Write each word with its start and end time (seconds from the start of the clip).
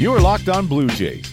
You 0.00 0.14
are 0.14 0.20
Locked 0.22 0.48
On 0.48 0.66
Blue 0.66 0.88
Jays, 0.88 1.30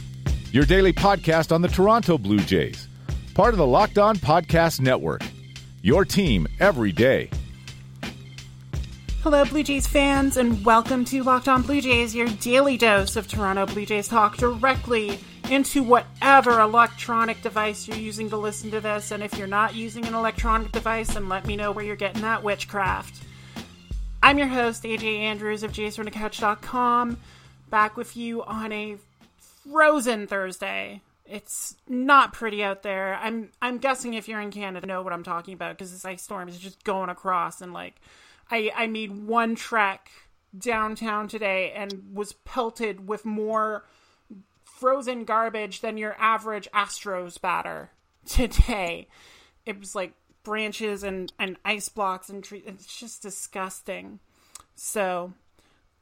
your 0.52 0.66
daily 0.66 0.92
podcast 0.92 1.54
on 1.54 1.62
the 1.62 1.70
Toronto 1.70 2.18
Blue 2.18 2.40
Jays, 2.40 2.90
part 3.34 3.54
of 3.54 3.60
the 3.60 3.66
Locked 3.66 3.98
On 3.98 4.18
Podcast 4.18 4.82
Network. 4.82 5.22
Your 5.84 6.04
team 6.04 6.46
every 6.60 6.92
day. 6.92 7.30
Hello, 9.24 9.46
Blue 9.46 9.64
Jays 9.64 9.88
fans, 9.88 10.36
and 10.36 10.66
welcome 10.66 11.06
to 11.06 11.24
Locked 11.24 11.48
On 11.48 11.62
Blue 11.62 11.80
Jays, 11.80 12.14
your 12.14 12.28
daily 12.28 12.76
dose 12.76 13.16
of 13.16 13.30
Toronto 13.30 13.68
Blue 13.68 13.86
Jays 13.86 14.10
talk 14.10 14.36
directly 14.36 15.18
into 15.50 15.82
whatever 15.82 16.60
electronic 16.60 17.42
device 17.42 17.88
you're 17.88 17.96
using 17.96 18.30
to 18.32 18.36
listen 18.36 18.70
to 18.72 18.82
this. 18.82 19.12
And 19.12 19.24
if 19.24 19.38
you're 19.38 19.48
not 19.48 19.76
using 19.76 20.06
an 20.06 20.14
electronic 20.14 20.74
device, 20.74 21.14
then 21.14 21.30
let 21.30 21.48
me 21.48 21.56
know 21.56 21.72
where 21.72 21.86
you're 21.86 21.96
getting 21.96 22.22
that 22.24 22.44
witchcraft. 22.44 23.24
I'm 24.22 24.38
your 24.38 24.48
host, 24.48 24.84
AJ 24.84 25.20
Andrews 25.20 25.64
of 25.64 25.72
jaysfromthecouch.com, 25.72 27.18
back 27.70 27.98
with 27.98 28.16
you 28.16 28.44
on 28.44 28.72
a 28.72 28.98
frozen 29.40 30.28
Thursday. 30.28 31.02
It's 31.26 31.76
not 31.88 32.34
pretty 32.34 32.64
out 32.64 32.84
there. 32.84 33.16
I'm 33.16 33.52
I'm 33.62 33.80
guessing 33.80 34.14
if 34.14 34.28
you're 34.28 34.42
in 34.42 34.52
Canada, 34.52 34.88
know 34.88 35.02
what 35.02 35.14
I'm 35.14 35.24
talking 35.24 35.54
about 35.54 35.78
because 35.78 35.92
this 35.92 36.06
ice 36.06 36.22
storm 36.22 36.48
is 36.48 36.58
just 36.58 36.84
going 36.84 37.10
across 37.10 37.62
and 37.62 37.74
like 37.74 37.96
I 38.50 38.72
I 38.76 38.88
made 38.88 39.26
one 39.26 39.56
trek 39.56 40.10
downtown 40.58 41.28
today 41.28 41.74
and 41.74 42.12
was 42.14 42.34
pelted 42.34 43.08
with 43.08 43.26
more 43.26 43.86
frozen 44.64 45.26
garbage 45.26 45.82
than 45.82 45.98
your 45.98 46.16
average 46.20 46.68
Astros 46.74 47.40
batter 47.40 47.90
today. 48.26 49.08
It 49.66 49.80
was 49.80 49.96
like 49.96 50.14
branches 50.44 51.04
and, 51.04 51.32
and 51.40 51.58
ice 51.66 51.90
blocks 51.90 52.30
and 52.30 52.44
trees. 52.44 52.64
It's 52.66 53.00
just 53.00 53.22
disgusting. 53.22 54.20
So 54.76 55.34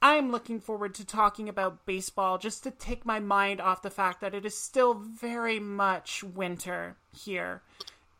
I'm 0.07 0.29
looking 0.29 0.59
forward 0.59 0.93
to 0.95 1.03
talking 1.03 1.49
about 1.49 1.87
baseball 1.87 2.37
just 2.37 2.61
to 2.61 2.69
take 2.69 3.07
my 3.07 3.19
mind 3.19 3.59
off 3.59 3.81
the 3.81 3.89
fact 3.89 4.21
that 4.21 4.35
it 4.35 4.45
is 4.45 4.55
still 4.55 4.93
very 4.93 5.59
much 5.59 6.23
winter 6.23 6.95
here. 7.11 7.63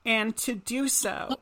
And 0.04 0.36
to 0.38 0.56
do 0.56 0.88
so, 0.88 1.38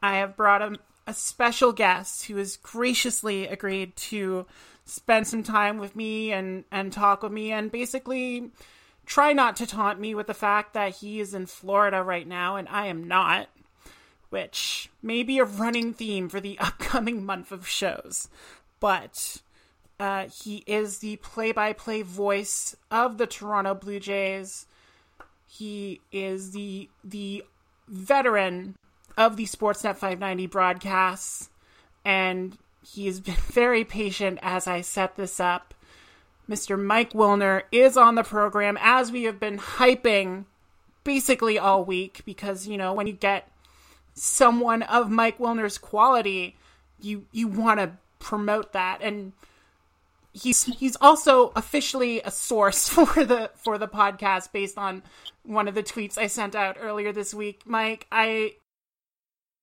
I 0.00 0.18
have 0.18 0.36
brought 0.36 0.62
a, 0.62 0.78
a 1.08 1.12
special 1.12 1.72
guest 1.72 2.26
who 2.26 2.36
has 2.36 2.58
graciously 2.58 3.48
agreed 3.48 3.96
to 3.96 4.46
spend 4.84 5.26
some 5.26 5.42
time 5.42 5.78
with 5.78 5.96
me 5.96 6.30
and, 6.30 6.62
and 6.70 6.92
talk 6.92 7.24
with 7.24 7.32
me 7.32 7.50
and 7.50 7.72
basically 7.72 8.52
try 9.04 9.32
not 9.32 9.56
to 9.56 9.66
taunt 9.66 9.98
me 9.98 10.14
with 10.14 10.28
the 10.28 10.32
fact 10.32 10.74
that 10.74 10.94
he 10.98 11.18
is 11.18 11.34
in 11.34 11.46
Florida 11.46 12.04
right 12.04 12.28
now 12.28 12.54
and 12.54 12.68
I 12.68 12.86
am 12.86 13.08
not, 13.08 13.48
which 14.30 14.90
may 15.02 15.24
be 15.24 15.40
a 15.40 15.44
running 15.44 15.92
theme 15.92 16.28
for 16.28 16.40
the 16.40 16.56
upcoming 16.60 17.26
month 17.26 17.50
of 17.50 17.66
shows. 17.66 18.28
But 18.84 19.38
uh, 19.98 20.26
he 20.26 20.62
is 20.66 20.98
the 20.98 21.16
play 21.16 21.52
by 21.52 21.72
play 21.72 22.02
voice 22.02 22.76
of 22.90 23.16
the 23.16 23.26
Toronto 23.26 23.74
Blue 23.74 23.98
Jays. 23.98 24.66
He 25.46 26.02
is 26.12 26.50
the 26.50 26.90
the 27.02 27.44
veteran 27.88 28.76
of 29.16 29.38
the 29.38 29.46
Sportsnet 29.46 29.96
590 29.96 30.48
broadcasts, 30.48 31.48
and 32.04 32.58
he 32.86 33.06
has 33.06 33.20
been 33.20 33.34
very 33.46 33.84
patient 33.84 34.38
as 34.42 34.66
I 34.66 34.82
set 34.82 35.16
this 35.16 35.40
up. 35.40 35.72
Mr. 36.46 36.78
Mike 36.78 37.14
Wilner 37.14 37.62
is 37.72 37.96
on 37.96 38.16
the 38.16 38.22
program 38.22 38.76
as 38.82 39.10
we 39.10 39.22
have 39.22 39.40
been 39.40 39.56
hyping 39.56 40.44
basically 41.04 41.58
all 41.58 41.86
week 41.86 42.20
because, 42.26 42.66
you 42.66 42.76
know, 42.76 42.92
when 42.92 43.06
you 43.06 43.14
get 43.14 43.48
someone 44.12 44.82
of 44.82 45.10
Mike 45.10 45.38
Wilner's 45.38 45.78
quality, 45.78 46.58
you 47.00 47.24
you 47.32 47.48
want 47.48 47.80
to 47.80 47.92
promote 48.24 48.72
that 48.72 49.02
and 49.02 49.32
he's 50.32 50.64
he's 50.64 50.96
also 50.96 51.52
officially 51.54 52.22
a 52.22 52.30
source 52.30 52.88
for 52.90 53.24
the 53.24 53.50
for 53.54 53.78
the 53.78 53.86
podcast 53.86 54.50
based 54.50 54.78
on 54.78 55.02
one 55.44 55.68
of 55.68 55.74
the 55.74 55.82
tweets 55.82 56.18
I 56.18 56.26
sent 56.26 56.54
out 56.54 56.78
earlier 56.80 57.12
this 57.12 57.34
week. 57.34 57.62
Mike, 57.66 58.06
I 58.10 58.54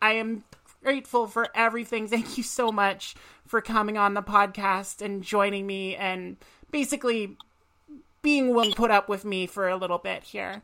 I 0.01 0.13
am 0.13 0.43
grateful 0.83 1.27
for 1.27 1.49
everything. 1.53 2.07
Thank 2.07 2.37
you 2.37 2.43
so 2.43 2.71
much 2.71 3.15
for 3.45 3.61
coming 3.61 3.97
on 3.97 4.13
the 4.13 4.23
podcast 4.23 5.01
and 5.01 5.23
joining 5.23 5.67
me 5.67 5.95
and 5.95 6.37
basically 6.71 7.35
being 8.21 8.53
willing 8.53 8.71
to 8.71 8.75
put 8.75 8.91
up 8.91 9.09
with 9.09 9.25
me 9.25 9.47
for 9.47 9.67
a 9.67 9.75
little 9.75 9.97
bit 9.97 10.23
here. 10.23 10.61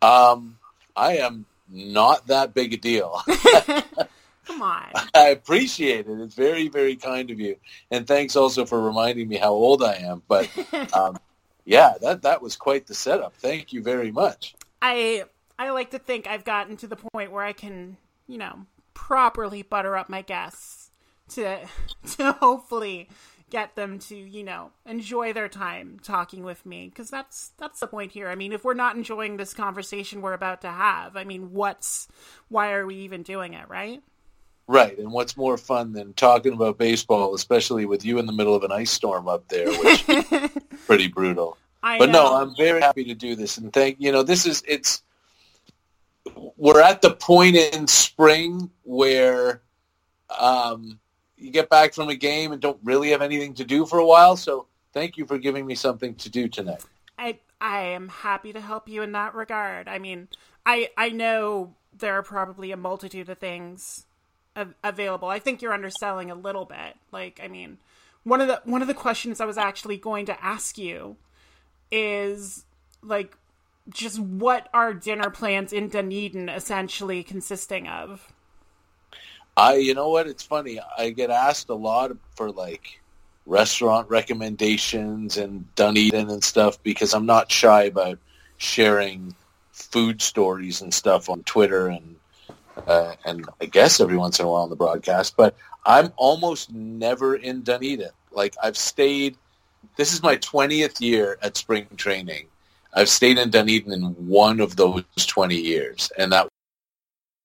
Um, 0.00 0.58
I 0.96 1.18
am 1.18 1.46
not 1.68 2.28
that 2.28 2.54
big 2.54 2.74
a 2.74 2.76
deal. 2.76 3.20
Come 4.54 4.62
on. 4.62 4.92
I 5.14 5.28
appreciate 5.30 6.06
it. 6.06 6.20
It's 6.20 6.34
very, 6.34 6.68
very 6.68 6.96
kind 6.96 7.30
of 7.30 7.40
you, 7.40 7.56
and 7.90 8.06
thanks 8.06 8.36
also 8.36 8.64
for 8.64 8.80
reminding 8.80 9.28
me 9.28 9.36
how 9.36 9.50
old 9.50 9.82
I 9.82 9.94
am. 9.94 10.22
But 10.28 10.48
um, 10.94 11.18
yeah, 11.64 11.94
that 12.00 12.22
that 12.22 12.40
was 12.40 12.56
quite 12.56 12.86
the 12.86 12.94
setup. 12.94 13.34
Thank 13.36 13.72
you 13.72 13.82
very 13.82 14.12
much. 14.12 14.54
I 14.80 15.24
I 15.58 15.70
like 15.70 15.90
to 15.90 15.98
think 15.98 16.26
I've 16.26 16.44
gotten 16.44 16.76
to 16.78 16.86
the 16.86 16.96
point 16.96 17.32
where 17.32 17.44
I 17.44 17.52
can, 17.52 17.96
you 18.28 18.38
know, 18.38 18.66
properly 18.92 19.62
butter 19.62 19.96
up 19.96 20.08
my 20.08 20.22
guests 20.22 20.90
to 21.30 21.66
to 22.16 22.32
hopefully 22.32 23.08
get 23.50 23.76
them 23.76 23.98
to, 23.98 24.16
you 24.16 24.42
know, 24.42 24.70
enjoy 24.86 25.32
their 25.32 25.48
time 25.48 25.98
talking 26.02 26.44
with 26.44 26.64
me 26.64 26.88
because 26.88 27.10
that's 27.10 27.52
that's 27.58 27.80
the 27.80 27.88
point 27.88 28.12
here. 28.12 28.28
I 28.28 28.36
mean, 28.36 28.52
if 28.52 28.64
we're 28.64 28.74
not 28.74 28.94
enjoying 28.94 29.36
this 29.36 29.52
conversation 29.52 30.22
we're 30.22 30.32
about 30.32 30.60
to 30.62 30.70
have, 30.70 31.16
I 31.16 31.24
mean, 31.24 31.52
what's 31.52 32.06
why 32.48 32.72
are 32.72 32.86
we 32.86 32.96
even 32.96 33.24
doing 33.24 33.54
it, 33.54 33.68
right? 33.68 34.00
Right, 34.66 34.96
and 34.98 35.12
what's 35.12 35.36
more 35.36 35.58
fun 35.58 35.92
than 35.92 36.14
talking 36.14 36.54
about 36.54 36.78
baseball, 36.78 37.34
especially 37.34 37.84
with 37.84 38.04
you 38.04 38.18
in 38.18 38.24
the 38.24 38.32
middle 38.32 38.54
of 38.54 38.62
an 38.62 38.72
ice 38.72 38.90
storm 38.90 39.28
up 39.28 39.46
there, 39.48 39.68
which 39.68 40.08
is 40.08 40.50
pretty 40.86 41.08
brutal. 41.08 41.58
I 41.82 41.98
but 41.98 42.08
know. 42.08 42.24
no, 42.24 42.36
I'm 42.36 42.56
very 42.56 42.80
happy 42.80 43.04
to 43.04 43.14
do 43.14 43.36
this, 43.36 43.58
and 43.58 43.70
thank 43.70 43.96
you 43.98 44.10
know 44.10 44.22
this 44.22 44.46
is 44.46 44.62
it's 44.66 45.02
we're 46.56 46.80
at 46.80 47.02
the 47.02 47.10
point 47.10 47.56
in 47.56 47.86
spring 47.86 48.70
where 48.84 49.60
um, 50.38 50.98
you 51.36 51.50
get 51.50 51.68
back 51.68 51.92
from 51.92 52.08
a 52.08 52.14
game 52.14 52.52
and 52.52 52.62
don't 52.62 52.78
really 52.82 53.10
have 53.10 53.20
anything 53.20 53.52
to 53.54 53.64
do 53.64 53.84
for 53.84 53.98
a 53.98 54.06
while. 54.06 54.34
So 54.34 54.66
thank 54.94 55.18
you 55.18 55.26
for 55.26 55.36
giving 55.36 55.66
me 55.66 55.74
something 55.74 56.14
to 56.14 56.30
do 56.30 56.48
tonight. 56.48 56.82
I 57.18 57.38
I 57.60 57.82
am 57.82 58.08
happy 58.08 58.54
to 58.54 58.62
help 58.62 58.88
you 58.88 59.02
in 59.02 59.12
that 59.12 59.34
regard. 59.34 59.88
I 59.88 59.98
mean, 59.98 60.28
I 60.64 60.88
I 60.96 61.10
know 61.10 61.74
there 61.96 62.14
are 62.14 62.22
probably 62.22 62.72
a 62.72 62.78
multitude 62.78 63.28
of 63.28 63.36
things 63.36 64.06
available. 64.82 65.28
I 65.28 65.38
think 65.38 65.62
you're 65.62 65.72
underselling 65.72 66.30
a 66.30 66.34
little 66.34 66.64
bit. 66.64 66.96
Like, 67.12 67.40
I 67.42 67.48
mean, 67.48 67.78
one 68.22 68.40
of 68.40 68.48
the 68.48 68.60
one 68.64 68.82
of 68.82 68.88
the 68.88 68.94
questions 68.94 69.40
I 69.40 69.44
was 69.44 69.58
actually 69.58 69.96
going 69.96 70.26
to 70.26 70.44
ask 70.44 70.78
you 70.78 71.16
is 71.90 72.64
like 73.02 73.36
just 73.88 74.18
what 74.18 74.68
are 74.72 74.94
dinner 74.94 75.30
plans 75.30 75.72
in 75.72 75.88
Dunedin 75.88 76.48
essentially 76.48 77.22
consisting 77.22 77.86
of? 77.86 78.32
I, 79.56 79.76
you 79.76 79.94
know 79.94 80.08
what? 80.08 80.26
It's 80.26 80.42
funny. 80.42 80.80
I 80.98 81.10
get 81.10 81.30
asked 81.30 81.68
a 81.68 81.74
lot 81.74 82.10
for 82.34 82.50
like 82.50 83.00
restaurant 83.46 84.08
recommendations 84.08 85.36
and 85.36 85.72
Dunedin 85.76 86.30
and 86.30 86.42
stuff 86.42 86.82
because 86.82 87.14
I'm 87.14 87.26
not 87.26 87.52
shy 87.52 87.84
about 87.84 88.18
sharing 88.56 89.34
food 89.70 90.22
stories 90.22 90.80
and 90.80 90.92
stuff 90.92 91.28
on 91.28 91.42
Twitter 91.42 91.88
and 91.88 92.16
uh, 92.86 93.14
and 93.24 93.46
I 93.60 93.66
guess 93.66 94.00
every 94.00 94.16
once 94.16 94.38
in 94.38 94.46
a 94.46 94.48
while 94.48 94.62
on 94.62 94.70
the 94.70 94.76
broadcast. 94.76 95.36
But 95.36 95.56
I'm 95.86 96.12
almost 96.16 96.72
never 96.72 97.36
in 97.36 97.62
Dunedin. 97.62 98.10
Like 98.32 98.54
I've 98.62 98.76
stayed. 98.76 99.36
This 99.96 100.12
is 100.12 100.22
my 100.22 100.36
20th 100.36 101.00
year 101.00 101.38
at 101.42 101.56
spring 101.56 101.86
training. 101.96 102.46
I've 102.94 103.08
stayed 103.08 103.38
in 103.38 103.50
Dunedin 103.50 103.92
in 103.92 104.02
one 104.26 104.60
of 104.60 104.76
those 104.76 105.04
20 105.16 105.56
years, 105.56 106.10
and 106.16 106.32
that 106.32 106.48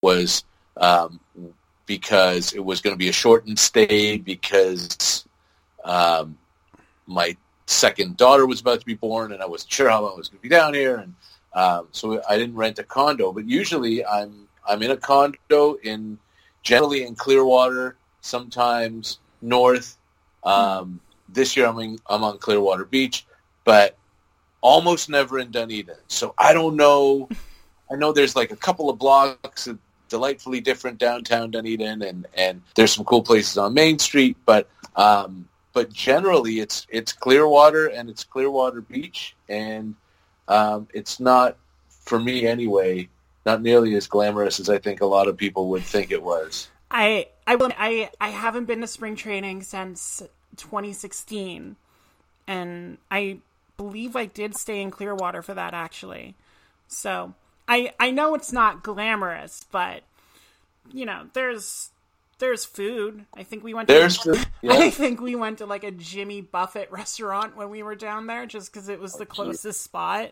was 0.01 0.43
um, 0.77 1.19
because 1.85 2.53
it 2.53 2.63
was 2.63 2.81
going 2.81 2.93
to 2.93 2.97
be 2.97 3.09
a 3.09 3.13
shortened 3.13 3.59
stay 3.59 4.17
because 4.17 5.25
um, 5.83 6.37
my 7.07 7.35
second 7.65 8.17
daughter 8.17 8.45
was 8.45 8.61
about 8.61 8.79
to 8.79 8.85
be 8.85 8.93
born, 8.93 9.31
and 9.31 9.41
I 9.41 9.47
wasn't 9.47 9.71
sure 9.71 9.89
how 9.89 10.01
long 10.01 10.13
I 10.13 10.17
was 10.17 10.29
going 10.29 10.39
to 10.39 10.43
be 10.43 10.49
down 10.49 10.73
here, 10.73 10.97
and 10.97 11.15
um, 11.53 11.87
so 11.91 12.21
I 12.29 12.37
didn't 12.37 12.55
rent 12.55 12.79
a 12.79 12.83
condo. 12.83 13.31
But 13.31 13.45
usually, 13.45 14.05
I'm 14.05 14.47
I'm 14.67 14.81
in 14.83 14.91
a 14.91 14.97
condo 14.97 15.75
in 15.83 16.17
generally 16.63 17.03
in 17.03 17.15
Clearwater, 17.15 17.95
sometimes 18.21 19.19
north. 19.41 19.97
Um, 20.43 20.99
this 21.27 21.55
year, 21.55 21.67
I'm 21.67 21.79
in, 21.79 21.99
I'm 22.07 22.23
on 22.23 22.37
Clearwater 22.37 22.85
Beach, 22.85 23.25
but 23.63 23.97
almost 24.61 25.09
never 25.09 25.39
in 25.39 25.51
Dunedin. 25.51 25.95
So 26.07 26.33
I 26.37 26.53
don't 26.53 26.75
know. 26.75 27.29
I 27.91 27.95
know 27.95 28.11
there's 28.11 28.35
like 28.35 28.51
a 28.51 28.55
couple 28.55 28.89
of 28.89 28.99
blocks 28.99 29.67
of 29.67 29.79
delightfully 30.09 30.59
different 30.59 30.97
downtown 30.97 31.51
Dunedin, 31.51 32.01
and 32.01 32.27
and 32.35 32.61
there's 32.75 32.93
some 32.93 33.05
cool 33.05 33.23
places 33.23 33.57
on 33.57 33.73
Main 33.73 33.99
Street, 33.99 34.37
but 34.45 34.67
um, 34.95 35.47
but 35.73 35.91
generally 35.93 36.59
it's 36.59 36.85
it's 36.89 37.13
Clearwater 37.13 37.87
and 37.87 38.09
it's 38.09 38.23
Clearwater 38.23 38.81
Beach, 38.81 39.35
and 39.47 39.95
um, 40.47 40.87
it's 40.93 41.19
not 41.19 41.57
for 41.89 42.19
me 42.19 42.45
anyway. 42.45 43.07
Not 43.45 43.61
nearly 43.61 43.95
as 43.95 44.07
glamorous 44.07 44.59
as 44.59 44.69
I 44.69 44.77
think 44.77 45.01
a 45.01 45.05
lot 45.05 45.27
of 45.27 45.37
people 45.37 45.69
would 45.69 45.83
think 45.83 46.11
it 46.11 46.21
was. 46.21 46.69
I 46.91 47.27
I 47.47 47.55
will 47.55 47.71
I 47.77 48.09
I 48.19 48.29
haven't 48.29 48.65
been 48.65 48.81
to 48.81 48.87
spring 48.87 49.15
training 49.15 49.63
since 49.63 50.21
2016. 50.57 51.75
and 52.47 52.97
I 53.09 53.39
believe 53.77 54.15
I 54.15 54.25
did 54.25 54.55
stay 54.55 54.81
in 54.81 54.91
Clearwater 54.91 55.41
for 55.41 55.53
that 55.53 55.73
actually. 55.73 56.35
So 56.87 57.33
I 57.67 57.93
I 57.99 58.11
know 58.11 58.35
it's 58.35 58.51
not 58.51 58.83
glamorous, 58.83 59.65
but 59.71 60.03
you 60.91 61.05
know, 61.05 61.27
there's 61.33 61.91
there's 62.39 62.65
food. 62.65 63.25
I 63.33 63.43
think 63.43 63.63
we 63.63 63.73
went. 63.73 63.89
To, 63.89 63.93
There's 63.93 64.17
food, 64.17 64.43
yeah. 64.61 64.73
I 64.73 64.89
think 64.89 65.21
we 65.21 65.35
went 65.35 65.59
to 65.59 65.65
like 65.65 65.83
a 65.83 65.91
Jimmy 65.91 66.41
Buffett 66.41 66.91
restaurant 66.91 67.55
when 67.55 67.69
we 67.69 67.83
were 67.83 67.95
down 67.95 68.27
there, 68.27 68.45
just 68.45 68.73
because 68.73 68.89
it 68.89 68.99
was 68.99 69.13
the 69.13 69.23
oh, 69.23 69.27
closest 69.27 69.81
spot. 69.81 70.31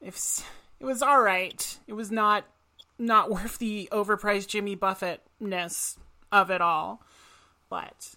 It's 0.00 0.42
it 0.80 0.84
was 0.84 1.02
all 1.02 1.20
right. 1.20 1.78
It 1.86 1.92
was 1.94 2.10
not 2.10 2.44
not 2.98 3.30
worth 3.30 3.58
the 3.58 3.88
overpriced 3.92 4.48
Jimmy 4.48 4.74
Buffett 4.74 5.22
ness 5.40 5.98
of 6.32 6.50
it 6.50 6.60
all, 6.60 7.02
but 7.68 8.14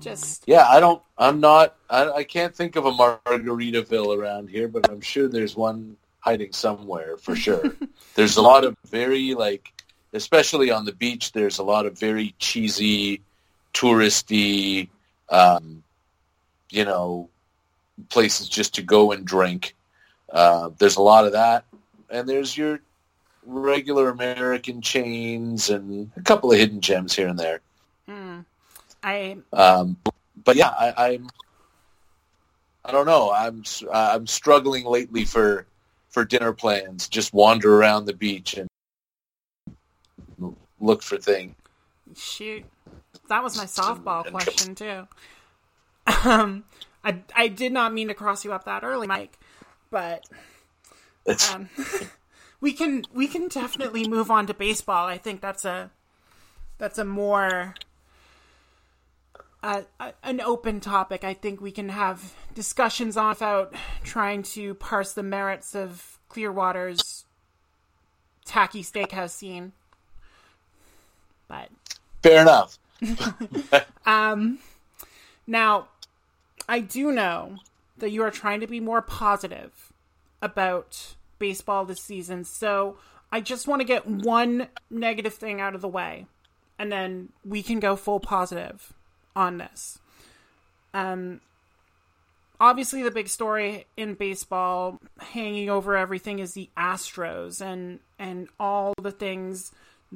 just 0.00 0.44
Yeah, 0.46 0.66
I 0.68 0.80
don't. 0.80 1.02
I'm 1.16 1.40
not. 1.40 1.76
I, 1.90 2.10
I 2.10 2.24
can't 2.24 2.54
think 2.54 2.76
of 2.76 2.86
a 2.86 2.92
Margaritaville 2.92 4.16
around 4.16 4.48
here, 4.48 4.68
but 4.68 4.90
I'm 4.90 5.00
sure 5.00 5.28
there's 5.28 5.56
one 5.56 5.96
hiding 6.20 6.52
somewhere 6.52 7.16
for 7.16 7.36
sure. 7.36 7.62
there's 8.14 8.36
a 8.36 8.42
lot 8.42 8.64
of 8.64 8.76
very 8.86 9.34
like, 9.34 9.72
especially 10.12 10.70
on 10.70 10.84
the 10.84 10.92
beach. 10.92 11.32
There's 11.32 11.58
a 11.58 11.62
lot 11.62 11.86
of 11.86 11.98
very 11.98 12.34
cheesy, 12.38 13.22
touristy, 13.74 14.88
um, 15.30 15.82
you 16.70 16.84
know, 16.84 17.28
places 18.08 18.48
just 18.48 18.74
to 18.76 18.82
go 18.82 19.12
and 19.12 19.24
drink. 19.24 19.74
Uh, 20.30 20.70
there's 20.78 20.96
a 20.96 21.02
lot 21.02 21.24
of 21.24 21.32
that, 21.32 21.64
and 22.10 22.28
there's 22.28 22.56
your 22.56 22.80
regular 23.44 24.10
American 24.10 24.80
chains 24.82 25.70
and 25.70 26.10
a 26.16 26.22
couple 26.22 26.52
of 26.52 26.58
hidden 26.58 26.80
gems 26.80 27.14
here 27.14 27.28
and 27.28 27.38
there. 27.38 27.60
hmm. 28.06 28.40
I 29.02 29.38
Um, 29.52 29.96
but 30.44 30.56
yeah, 30.56 30.70
I, 30.70 31.14
I'm. 31.14 31.30
I 32.84 32.92
don't 32.92 33.06
know. 33.06 33.30
I'm 33.30 33.62
I'm 33.92 34.26
struggling 34.26 34.84
lately 34.84 35.24
for 35.24 35.66
for 36.08 36.24
dinner 36.24 36.52
plans. 36.52 37.08
Just 37.08 37.32
wander 37.32 37.76
around 37.76 38.06
the 38.06 38.14
beach 38.14 38.54
and 38.54 38.68
look 40.80 41.02
for 41.02 41.16
things. 41.16 41.54
Shoot, 42.16 42.64
that 43.28 43.42
was 43.42 43.56
my 43.56 43.64
softball 43.64 44.28
question 44.30 44.74
too. 44.74 45.06
Um, 46.24 46.64
I 47.04 47.18
I 47.36 47.48
did 47.48 47.70
not 47.70 47.92
mean 47.92 48.08
to 48.08 48.14
cross 48.14 48.42
you 48.42 48.54
up 48.54 48.64
that 48.64 48.82
early, 48.82 49.06
Mike, 49.06 49.38
but 49.90 50.24
um, 51.52 51.68
we 52.60 52.72
can 52.72 53.04
we 53.12 53.26
can 53.26 53.48
definitely 53.48 54.06
move 54.08 54.30
on 54.30 54.46
to 54.46 54.54
baseball. 54.54 55.06
I 55.06 55.18
think 55.18 55.40
that's 55.40 55.64
a 55.64 55.90
that's 56.78 56.98
a 56.98 57.04
more 57.04 57.74
uh, 59.62 59.82
a- 60.00 60.14
an 60.22 60.40
open 60.40 60.80
topic. 60.80 61.24
I 61.24 61.34
think 61.34 61.60
we 61.60 61.72
can 61.72 61.88
have 61.90 62.34
discussions 62.54 63.16
on 63.16 63.30
without 63.30 63.74
trying 64.02 64.42
to 64.44 64.74
parse 64.74 65.12
the 65.12 65.22
merits 65.22 65.74
of 65.74 66.18
Clearwater's 66.28 67.24
tacky 68.44 68.82
steakhouse 68.82 69.30
scene. 69.30 69.72
But 71.48 71.70
fair 72.22 72.42
enough. 72.42 72.78
um, 74.06 74.58
Now, 75.46 75.88
I 76.68 76.80
do 76.80 77.10
know 77.10 77.56
that 78.00 78.10
you 78.10 78.22
are 78.22 78.30
trying 78.30 78.60
to 78.60 78.66
be 78.66 78.80
more 78.80 79.02
positive 79.02 79.92
about 80.40 81.16
baseball 81.38 81.84
this 81.84 82.00
season. 82.00 82.44
So 82.44 82.96
I 83.30 83.40
just 83.40 83.68
want 83.68 83.80
to 83.80 83.86
get 83.86 84.06
one 84.06 84.68
negative 84.90 85.34
thing 85.34 85.60
out 85.60 85.74
of 85.74 85.80
the 85.80 85.88
way, 85.88 86.26
and 86.78 86.90
then 86.90 87.30
we 87.44 87.62
can 87.62 87.80
go 87.80 87.96
full 87.96 88.20
positive 88.20 88.92
on 89.36 89.58
this. 89.58 89.98
Um, 90.94 91.40
obviously, 92.60 93.02
the 93.02 93.10
big 93.10 93.28
story 93.28 93.86
in 93.96 94.14
baseball, 94.14 94.98
hanging 95.18 95.68
over 95.68 95.96
everything, 95.96 96.38
is 96.38 96.54
the 96.54 96.70
Astros 96.76 97.60
and 97.60 98.00
and 98.18 98.48
all 98.58 98.94
the 99.00 99.12
things 99.12 99.72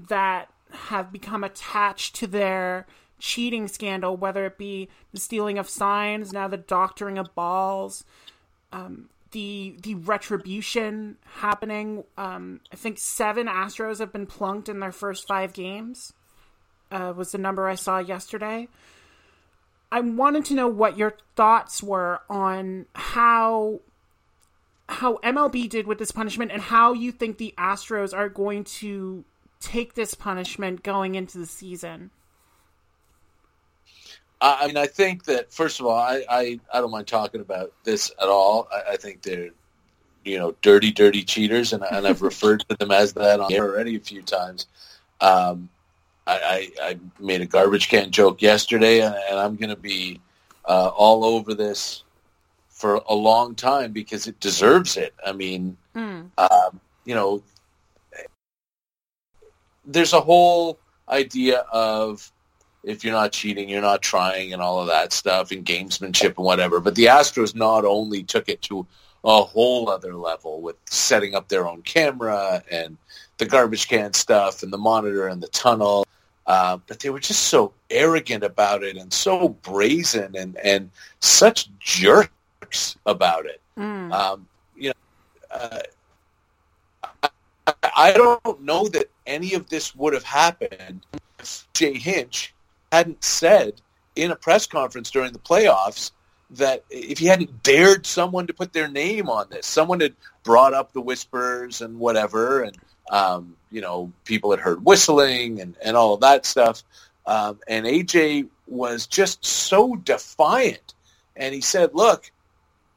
that 0.08 0.48
have 0.70 1.12
become 1.12 1.44
attached 1.44 2.14
to 2.16 2.26
their 2.26 2.86
cheating 3.22 3.68
scandal, 3.68 4.16
whether 4.16 4.44
it 4.46 4.58
be 4.58 4.88
the 5.12 5.20
stealing 5.20 5.56
of 5.56 5.68
signs, 5.68 6.32
now 6.32 6.48
the 6.48 6.56
doctoring 6.56 7.18
of 7.18 7.32
balls, 7.36 8.02
um, 8.72 9.08
the 9.30 9.76
the 9.80 9.94
retribution 9.94 11.16
happening. 11.36 12.02
Um, 12.18 12.60
I 12.72 12.76
think 12.76 12.98
seven 12.98 13.46
Astros 13.46 14.00
have 14.00 14.12
been 14.12 14.26
plunked 14.26 14.68
in 14.68 14.80
their 14.80 14.90
first 14.90 15.28
five 15.28 15.52
games. 15.52 16.12
Uh, 16.90 17.14
was 17.16 17.30
the 17.30 17.38
number 17.38 17.68
I 17.68 17.76
saw 17.76 18.00
yesterday. 18.00 18.66
I 19.92 20.00
wanted 20.00 20.44
to 20.46 20.54
know 20.54 20.66
what 20.66 20.98
your 20.98 21.14
thoughts 21.36 21.80
were 21.80 22.22
on 22.28 22.86
how 22.94 23.82
how 24.88 25.18
MLB 25.18 25.68
did 25.68 25.86
with 25.86 25.98
this 25.98 26.10
punishment 26.10 26.50
and 26.50 26.60
how 26.60 26.92
you 26.92 27.12
think 27.12 27.38
the 27.38 27.54
Astros 27.56 28.12
are 28.12 28.28
going 28.28 28.64
to 28.64 29.24
take 29.60 29.94
this 29.94 30.14
punishment 30.14 30.82
going 30.82 31.14
into 31.14 31.38
the 31.38 31.46
season. 31.46 32.10
I 34.42 34.66
mean, 34.66 34.76
I 34.76 34.86
think 34.86 35.24
that 35.24 35.52
first 35.52 35.78
of 35.78 35.86
all, 35.86 35.96
I, 35.96 36.24
I, 36.28 36.60
I 36.74 36.80
don't 36.80 36.90
mind 36.90 37.06
talking 37.06 37.40
about 37.40 37.72
this 37.84 38.10
at 38.20 38.28
all. 38.28 38.68
I, 38.72 38.92
I 38.94 38.96
think 38.96 39.22
they're, 39.22 39.50
you 40.24 40.38
know, 40.38 40.54
dirty, 40.62 40.90
dirty 40.90 41.22
cheaters, 41.22 41.72
and, 41.72 41.84
and 41.84 42.06
I've 42.06 42.22
referred 42.30 42.64
to 42.68 42.76
them 42.76 42.90
as 42.90 43.12
that 43.12 43.38
on 43.40 43.52
air 43.52 43.64
already 43.64 43.94
a 43.96 44.00
few 44.00 44.20
times. 44.22 44.66
Um, 45.20 45.68
I, 46.26 46.68
I, 46.80 46.88
I 46.88 46.98
made 47.20 47.40
a 47.40 47.46
garbage 47.46 47.88
can 47.88 48.10
joke 48.10 48.42
yesterday, 48.42 49.00
and, 49.00 49.14
and 49.14 49.38
I'm 49.38 49.54
going 49.56 49.70
to 49.70 49.76
be 49.76 50.20
uh, 50.64 50.88
all 50.88 51.24
over 51.24 51.54
this 51.54 52.02
for 52.68 52.96
a 53.08 53.14
long 53.14 53.54
time 53.54 53.92
because 53.92 54.26
it 54.26 54.40
deserves 54.40 54.96
it. 54.96 55.14
I 55.24 55.32
mean, 55.32 55.76
Mm. 55.94 56.30
um, 56.38 56.80
you 57.04 57.14
know, 57.14 57.42
there's 59.84 60.12
a 60.14 60.20
whole 60.20 60.78
idea 61.08 61.58
of 61.72 62.32
if 62.82 63.04
you're 63.04 63.12
not 63.12 63.32
cheating, 63.32 63.68
you're 63.68 63.80
not 63.80 64.02
trying, 64.02 64.52
and 64.52 64.60
all 64.60 64.80
of 64.80 64.88
that 64.88 65.12
stuff, 65.12 65.50
and 65.50 65.64
gamesmanship 65.64 66.36
and 66.36 66.44
whatever. 66.44 66.80
But 66.80 66.94
the 66.94 67.06
Astros 67.06 67.54
not 67.54 67.84
only 67.84 68.22
took 68.22 68.48
it 68.48 68.62
to 68.62 68.86
a 69.24 69.42
whole 69.42 69.88
other 69.88 70.14
level 70.14 70.60
with 70.60 70.76
setting 70.86 71.34
up 71.34 71.48
their 71.48 71.66
own 71.66 71.82
camera 71.82 72.62
and 72.70 72.96
the 73.38 73.46
garbage 73.46 73.88
can 73.88 74.12
stuff 74.12 74.62
and 74.62 74.72
the 74.72 74.78
monitor 74.78 75.28
and 75.28 75.40
the 75.40 75.48
tunnel, 75.48 76.06
uh, 76.46 76.76
but 76.88 76.98
they 76.98 77.10
were 77.10 77.20
just 77.20 77.44
so 77.44 77.72
arrogant 77.90 78.42
about 78.42 78.82
it 78.82 78.96
and 78.96 79.12
so 79.12 79.48
brazen 79.48 80.34
and, 80.36 80.56
and 80.58 80.90
such 81.20 81.68
jerks 81.78 82.96
about 83.06 83.46
it. 83.46 83.60
Mm. 83.78 84.12
Um, 84.12 84.48
you 84.76 84.88
know, 84.88 85.50
uh, 85.52 85.82
I, 87.22 87.74
I 87.96 88.12
don't 88.12 88.60
know 88.60 88.88
that 88.88 89.08
any 89.26 89.54
of 89.54 89.68
this 89.68 89.94
would 89.94 90.14
have 90.14 90.24
happened 90.24 91.06
if 91.38 91.66
AJ 91.74 91.96
Hinch 91.98 92.54
hadn't 92.92 93.24
said 93.24 93.80
in 94.14 94.30
a 94.30 94.36
press 94.36 94.66
conference 94.66 95.10
during 95.10 95.32
the 95.32 95.38
playoffs 95.38 96.12
that 96.50 96.84
if 96.90 97.18
he 97.18 97.26
hadn't 97.26 97.62
dared 97.62 98.04
someone 98.04 98.46
to 98.46 98.52
put 98.52 98.74
their 98.74 98.86
name 98.88 99.30
on 99.30 99.46
this, 99.50 99.66
someone 99.66 100.00
had 100.00 100.14
brought 100.44 100.74
up 100.74 100.92
the 100.92 101.00
whispers 101.00 101.80
and 101.80 101.98
whatever, 101.98 102.62
and 102.62 102.76
um, 103.10 103.56
you 103.70 103.80
know, 103.80 104.12
people 104.26 104.50
had 104.50 104.60
heard 104.60 104.84
whistling 104.84 105.60
and, 105.60 105.74
and 105.82 105.96
all 105.96 106.14
of 106.14 106.20
that 106.20 106.44
stuff. 106.44 106.84
Um, 107.26 107.58
and 107.66 107.86
AJ 107.86 108.48
was 108.66 109.06
just 109.06 109.44
so 109.44 109.96
defiant, 109.96 110.94
and 111.34 111.54
he 111.54 111.62
said, 111.62 111.94
"Look, 111.94 112.30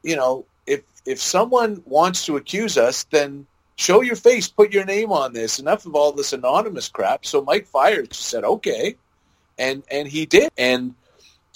you 0.02 0.16
know, 0.16 0.44
if 0.66 0.82
if 1.06 1.22
someone 1.22 1.82
wants 1.86 2.26
to 2.26 2.36
accuse 2.36 2.76
us, 2.76 3.04
then 3.04 3.46
show 3.76 4.02
your 4.02 4.16
face, 4.16 4.48
put 4.48 4.72
your 4.74 4.84
name 4.84 5.12
on 5.12 5.32
this. 5.32 5.58
Enough 5.58 5.86
of 5.86 5.94
all 5.94 6.12
this 6.12 6.32
anonymous 6.32 6.88
crap." 6.88 7.24
So 7.24 7.40
Mike 7.42 7.66
Fiers 7.66 8.16
said, 8.16 8.44
"Okay," 8.44 8.96
and 9.58 9.82
and 9.90 10.08
he 10.08 10.26
did. 10.26 10.50
And 10.56 10.94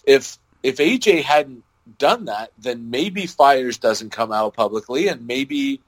if 0.05 0.39
if 0.63 0.77
AJ 0.77 1.23
hadn't 1.23 1.65
done 1.99 2.27
that, 2.27 2.53
then 2.59 2.91
maybe 2.91 3.27
Fiers 3.27 3.79
doesn't 3.79 4.11
come 4.11 4.33
out 4.33 4.55
publicly, 4.55 5.09
and 5.09 5.27
maybe 5.27 5.81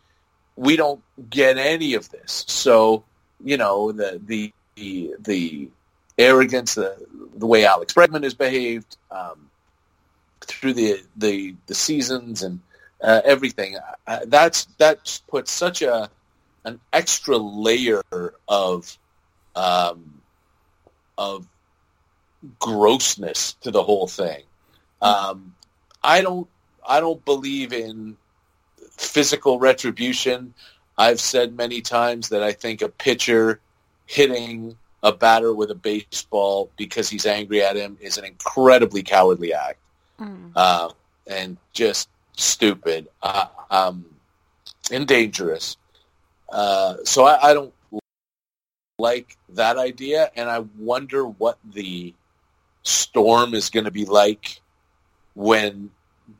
we 0.57 0.77
don't 0.77 1.03
get 1.31 1.59
any 1.59 1.95
of 1.95 2.11
this. 2.11 2.45
So 2.49 3.05
you 3.43 3.57
know 3.57 3.93
the 3.93 4.21
the 4.25 4.53
the, 4.77 5.15
the 5.21 5.69
arrogance, 6.19 6.75
the 6.75 6.97
the 7.37 7.47
way 7.47 7.65
Alex 7.65 7.93
Bregman 7.95 8.23
has 8.23 8.35
behaved 8.35 8.97
um, 9.11 9.51
through 10.41 10.75
the 10.75 11.03
the 11.17 11.55
the 11.67 11.75
seasons 11.75 12.43
and 12.43 12.61
uh, 13.03 13.21
everything. 13.25 13.77
Uh, 14.07 14.21
that's 14.27 14.67
that 14.79 15.21
puts 15.29 15.51
such 15.51 15.83
a 15.83 16.11
an 16.65 16.81
extra 16.93 17.37
layer 17.37 18.03
of 18.49 18.99
um, 19.55 20.21
of 21.19 21.47
grossness 22.59 23.55
to 23.63 23.71
the 23.71 23.83
whole 23.83 24.07
thing. 24.07 24.43
Um, 25.01 25.55
I 26.03 26.21
don't 26.21 26.49
I 26.87 27.01
don't 27.01 27.25
believe 27.25 27.73
in 27.73 28.17
physical 28.97 29.59
retribution. 29.59 30.55
I've 30.99 31.21
said 31.21 31.57
many 31.57 31.81
times 31.81 32.29
that 32.31 32.43
I 32.43 32.53
think 32.53 32.83
a 32.83 32.89
pitcher 32.89 33.61
hitting 34.07 34.77
a 35.03 35.13
batter 35.13 35.53
with 35.53 35.71
a 35.71 35.75
baseball 35.75 36.71
because 36.77 37.09
he's 37.09 37.27
angry 37.27 37.63
at 37.63 37.77
him 37.77 37.99
is 38.01 38.19
an 38.19 38.25
incredibly 38.25 39.03
cowardly 39.03 39.53
act. 39.53 39.79
Mm. 40.21 40.53
Uh, 40.55 40.91
and 41.27 41.57
just 41.73 42.09
stupid 42.37 43.09
uh, 43.23 43.47
um, 43.71 44.05
and 44.91 45.07
dangerous. 45.07 45.77
Uh, 46.51 46.97
so 47.05 47.25
I, 47.25 47.51
I 47.51 47.55
don't 47.55 47.73
like 48.99 49.37
that 49.51 49.79
idea, 49.79 50.31
and 50.37 50.49
I 50.49 50.61
wonder 50.79 51.27
what 51.27 51.59
the 51.65 52.15
storm 52.83 53.55
is 53.55 53.71
going 53.71 53.85
to 53.85 53.91
be 53.91 54.05
like 54.05 54.61
when 55.35 55.91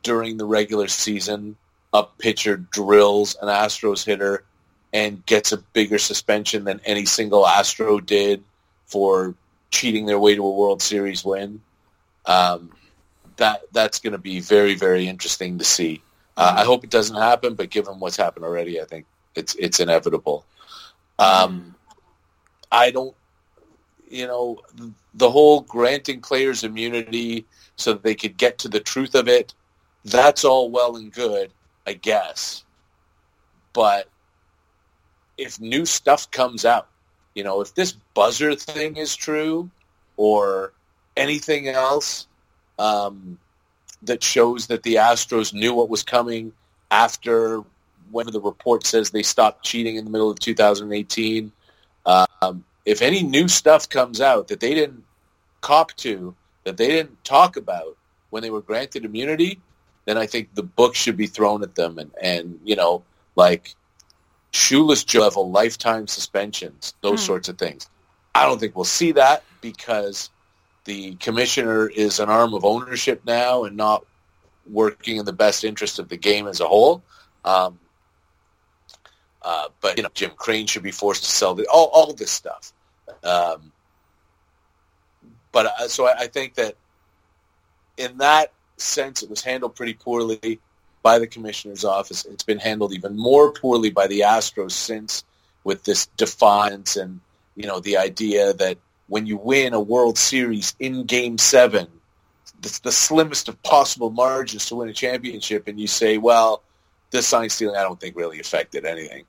during 0.01 0.37
the 0.37 0.45
regular 0.45 0.87
season 0.87 1.55
a 1.93 2.03
pitcher 2.03 2.57
drills 2.57 3.35
an 3.41 3.47
Astros 3.47 4.05
hitter 4.05 4.43
and 4.91 5.25
gets 5.25 5.51
a 5.51 5.57
bigger 5.57 5.97
suspension 5.97 6.65
than 6.65 6.81
any 6.85 7.05
single 7.05 7.47
Astro 7.47 7.99
did 7.99 8.43
for 8.85 9.35
cheating 9.71 10.05
their 10.05 10.19
way 10.19 10.35
to 10.35 10.45
a 10.45 10.51
World 10.51 10.81
Series 10.81 11.23
win. 11.23 11.61
Um, 12.25 12.71
that 13.37 13.61
that's 13.71 13.99
going 13.99 14.11
to 14.13 14.19
be 14.19 14.39
very 14.39 14.75
very 14.75 15.07
interesting 15.07 15.57
to 15.57 15.65
see. 15.65 16.01
Uh, 16.37 16.55
I 16.57 16.63
hope 16.63 16.83
it 16.83 16.89
doesn't 16.89 17.15
happen, 17.15 17.55
but 17.55 17.69
given 17.69 17.99
what's 17.99 18.17
happened 18.17 18.45
already, 18.45 18.79
I 18.81 18.85
think 18.85 19.05
it's 19.35 19.55
it's 19.55 19.79
inevitable. 19.79 20.45
Um, 21.19 21.75
I 22.71 22.91
don't, 22.91 23.15
you 24.13 24.27
know, 24.27 24.59
the 25.15 25.29
whole 25.29 25.61
granting 25.61 26.21
players 26.21 26.63
immunity 26.63 27.45
so 27.75 27.93
that 27.93 28.03
they 28.03 28.13
could 28.13 28.37
get 28.37 28.59
to 28.59 28.69
the 28.69 28.79
truth 28.79 29.15
of 29.15 29.27
it. 29.27 29.55
That's 30.05 30.45
all 30.45 30.69
well 30.69 30.95
and 30.97 31.11
good, 31.11 31.51
I 31.87 31.93
guess. 31.93 32.63
But 33.73 34.07
if 35.37 35.59
new 35.59 35.85
stuff 35.85 36.29
comes 36.29 36.63
out, 36.63 36.87
you 37.33 37.43
know, 37.43 37.61
if 37.61 37.73
this 37.73 37.93
buzzer 38.13 38.53
thing 38.53 38.97
is 38.97 39.15
true 39.15 39.71
or 40.15 40.73
anything 41.17 41.67
else 41.67 42.27
um, 42.77 43.39
that 44.03 44.23
shows 44.23 44.67
that 44.67 44.83
the 44.83 44.95
Astros 44.95 45.53
knew 45.53 45.73
what 45.73 45.89
was 45.89 46.03
coming 46.03 46.53
after 46.91 47.63
when 48.11 48.27
the 48.27 48.39
report 48.39 48.85
says 48.85 49.09
they 49.09 49.23
stopped 49.23 49.65
cheating 49.65 49.95
in 49.95 50.05
the 50.05 50.11
middle 50.11 50.29
of 50.29 50.37
2018. 50.37 51.51
Um, 52.05 52.63
if 52.85 53.01
any 53.01 53.23
new 53.23 53.47
stuff 53.47 53.89
comes 53.89 54.21
out 54.21 54.47
that 54.49 54.59
they 54.59 54.73
didn't 54.73 55.03
cop 55.61 55.93
to, 55.97 56.35
that 56.63 56.77
they 56.77 56.87
didn't 56.87 57.23
talk 57.23 57.55
about 57.57 57.97
when 58.29 58.43
they 58.43 58.49
were 58.49 58.61
granted 58.61 59.05
immunity, 59.05 59.59
then 60.05 60.17
I 60.17 60.25
think 60.25 60.53
the 60.53 60.63
book 60.63 60.95
should 60.95 61.17
be 61.17 61.27
thrown 61.27 61.63
at 61.63 61.75
them 61.75 61.97
and, 61.97 62.11
and 62.21 62.59
you 62.63 62.75
know, 62.75 63.03
like 63.35 63.75
shoeless 64.51 65.13
level 65.15 65.49
lifetime 65.49 66.07
suspensions, 66.07 66.93
those 67.01 67.21
mm. 67.21 67.25
sorts 67.25 67.49
of 67.49 67.57
things. 67.57 67.89
I 68.35 68.45
don't 68.45 68.59
think 68.59 68.75
we'll 68.75 68.85
see 68.85 69.13
that 69.13 69.43
because 69.61 70.29
the 70.85 71.15
commissioner 71.15 71.87
is 71.87 72.19
an 72.19 72.29
arm 72.29 72.53
of 72.53 72.65
ownership 72.65 73.21
now 73.25 73.63
and 73.63 73.77
not 73.77 74.05
working 74.69 75.17
in 75.17 75.25
the 75.25 75.33
best 75.33 75.63
interest 75.63 75.99
of 75.99 76.09
the 76.09 76.17
game 76.17 76.47
as 76.47 76.59
a 76.59 76.67
whole. 76.67 77.03
Um, 77.45 77.79
uh, 79.43 79.69
but 79.81 79.97
you 79.97 80.03
know, 80.03 80.09
Jim 80.13 80.31
Crane 80.35 80.67
should 80.67 80.83
be 80.83 80.91
forced 80.91 81.23
to 81.23 81.29
sell 81.29 81.53
the, 81.55 81.65
all 81.67 81.89
all 81.93 82.13
this 82.13 82.31
stuff. 82.31 82.73
Um, 83.23 83.71
but 85.51 85.67
uh, 85.67 85.87
so 85.87 86.07
I, 86.07 86.21
I 86.21 86.27
think 86.27 86.55
that 86.55 86.75
in 87.97 88.17
that 88.19 88.51
sense, 88.77 89.23
it 89.23 89.29
was 89.29 89.43
handled 89.43 89.75
pretty 89.75 89.93
poorly 89.93 90.59
by 91.01 91.19
the 91.19 91.27
commissioner's 91.27 91.83
office. 91.83 92.25
It's 92.25 92.43
been 92.43 92.59
handled 92.59 92.93
even 92.93 93.17
more 93.17 93.51
poorly 93.51 93.89
by 93.89 94.07
the 94.07 94.21
Astros 94.21 94.71
since 94.71 95.23
with 95.63 95.83
this 95.83 96.07
defiance 96.17 96.95
and, 96.95 97.19
you 97.55 97.67
know, 97.67 97.79
the 97.79 97.97
idea 97.97 98.53
that 98.53 98.77
when 99.07 99.25
you 99.25 99.37
win 99.37 99.73
a 99.73 99.79
World 99.79 100.17
Series 100.17 100.75
in 100.79 101.03
Game 101.03 101.37
7, 101.37 101.87
it's 102.59 102.79
the 102.79 102.91
slimmest 102.91 103.49
of 103.49 103.61
possible 103.63 104.09
margins 104.09 104.65
to 104.67 104.75
win 104.75 104.89
a 104.89 104.93
championship, 104.93 105.67
and 105.67 105.79
you 105.79 105.87
say, 105.87 106.17
well, 106.17 106.63
this 107.11 107.27
sign 107.27 107.49
stealing 107.49 107.75
I 107.75 107.83
don't 107.83 107.99
think 107.99 108.15
really 108.15 108.39
affected 108.39 108.85
anything. 108.85 109.25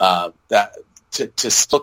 Uh, 0.00 0.30
that 0.48 0.74
to, 1.12 1.28
to 1.28 1.50
still 1.50 1.82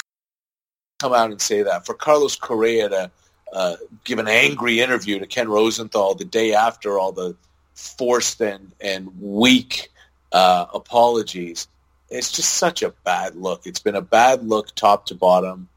come 0.99 1.13
out 1.13 1.31
and 1.31 1.41
say 1.41 1.63
that, 1.63 1.85
for 1.85 1.93
Carlos 1.93 2.35
Correa 2.35 2.89
to 2.89 3.11
uh, 3.53 3.75
give 4.03 4.19
an 4.19 4.27
angry 4.27 4.79
interview 4.79 5.19
to 5.19 5.25
Ken 5.25 5.49
Rosenthal 5.49 6.15
the 6.15 6.25
day 6.25 6.53
after 6.53 6.99
all 6.99 7.11
the 7.11 7.35
forced 7.73 8.41
and 8.41 8.71
and 8.81 9.09
weak 9.21 9.89
uh, 10.31 10.65
apologies. 10.73 11.67
It's 12.09 12.31
just 12.31 12.55
such 12.55 12.83
a 12.83 12.91
bad 13.03 13.35
look. 13.35 13.65
It's 13.65 13.79
been 13.79 13.95
a 13.95 14.01
bad 14.01 14.43
look 14.43 14.75
top 14.75 15.05
to 15.07 15.15
bottom. 15.15 15.69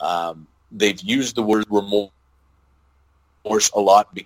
Um, 0.00 0.46
they've 0.70 1.00
used 1.00 1.34
the 1.34 1.42
word 1.42 1.64
remorse 1.70 2.10
a 3.74 3.80
lot, 3.80 4.16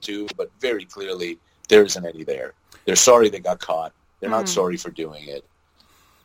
too, 0.00 0.26
but 0.36 0.50
very 0.58 0.86
clearly 0.86 1.38
there 1.68 1.84
isn't 1.84 2.04
any 2.04 2.24
there. 2.24 2.54
They're 2.86 2.96
sorry 2.96 3.28
they 3.28 3.40
got 3.40 3.60
caught. 3.60 3.92
They're 4.20 4.30
mm. 4.30 4.38
not 4.38 4.48
sorry 4.48 4.78
for 4.78 4.90
doing 4.90 5.28
it. 5.28 5.44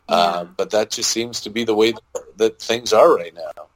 Yeah. 0.09 0.15
Uh, 0.15 0.43
but 0.43 0.71
that 0.71 0.89
just 0.91 1.09
seems 1.09 1.41
to 1.41 1.49
be 1.49 1.63
the 1.63 1.75
way 1.75 1.93
that 2.37 2.59
things 2.59 2.91
are 2.93 3.15
right 3.15 3.33
now. 3.33 3.67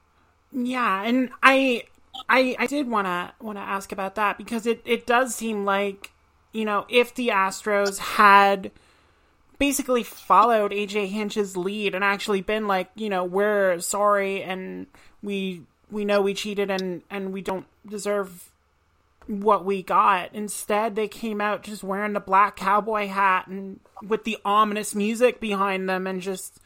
Yeah, 0.52 1.04
and 1.04 1.30
I 1.44 1.84
I 2.30 2.56
I 2.60 2.68
did 2.68 2.88
want 2.88 3.08
to 3.08 3.34
want 3.40 3.58
to 3.58 3.62
ask 3.62 3.92
about 3.92 4.16
that 4.16 4.38
because 4.38 4.66
it 4.66 4.82
it 4.86 5.06
does 5.06 5.36
seem 5.36 5.66
like 5.66 6.12
you 6.56 6.64
know, 6.64 6.86
if 6.88 7.14
the 7.14 7.28
Astros 7.28 7.98
had 7.98 8.72
basically 9.60 10.04
followed 10.04 10.72
AJ 10.72 11.10
Hinch's 11.10 11.58
lead 11.58 11.94
and 11.94 12.04
actually 12.04 12.42
been 12.42 12.66
like, 12.66 12.90
you 12.96 13.10
know, 13.10 13.26
we're 13.26 13.80
sorry 13.82 14.42
and 14.42 14.88
we 15.22 15.64
we 15.92 16.06
know 16.06 16.22
we 16.22 16.34
cheated 16.34 16.72
and 16.72 17.02
and 17.10 17.34
we 17.34 17.42
don't 17.42 17.66
deserve 17.86 18.50
what 19.28 19.66
we 19.66 19.84
got. 19.84 20.34
Instead, 20.34 20.96
they 20.96 21.08
came 21.08 21.42
out 21.42 21.64
just 21.64 21.84
wearing 21.84 22.14
the 22.14 22.20
black 22.20 22.56
cowboy 22.56 23.08
hat 23.08 23.48
and 23.48 23.80
with 24.04 24.24
the 24.24 24.38
ominous 24.46 24.94
music 24.94 25.40
behind 25.40 25.90
them 25.90 26.08
and 26.08 26.22
just 26.22 26.60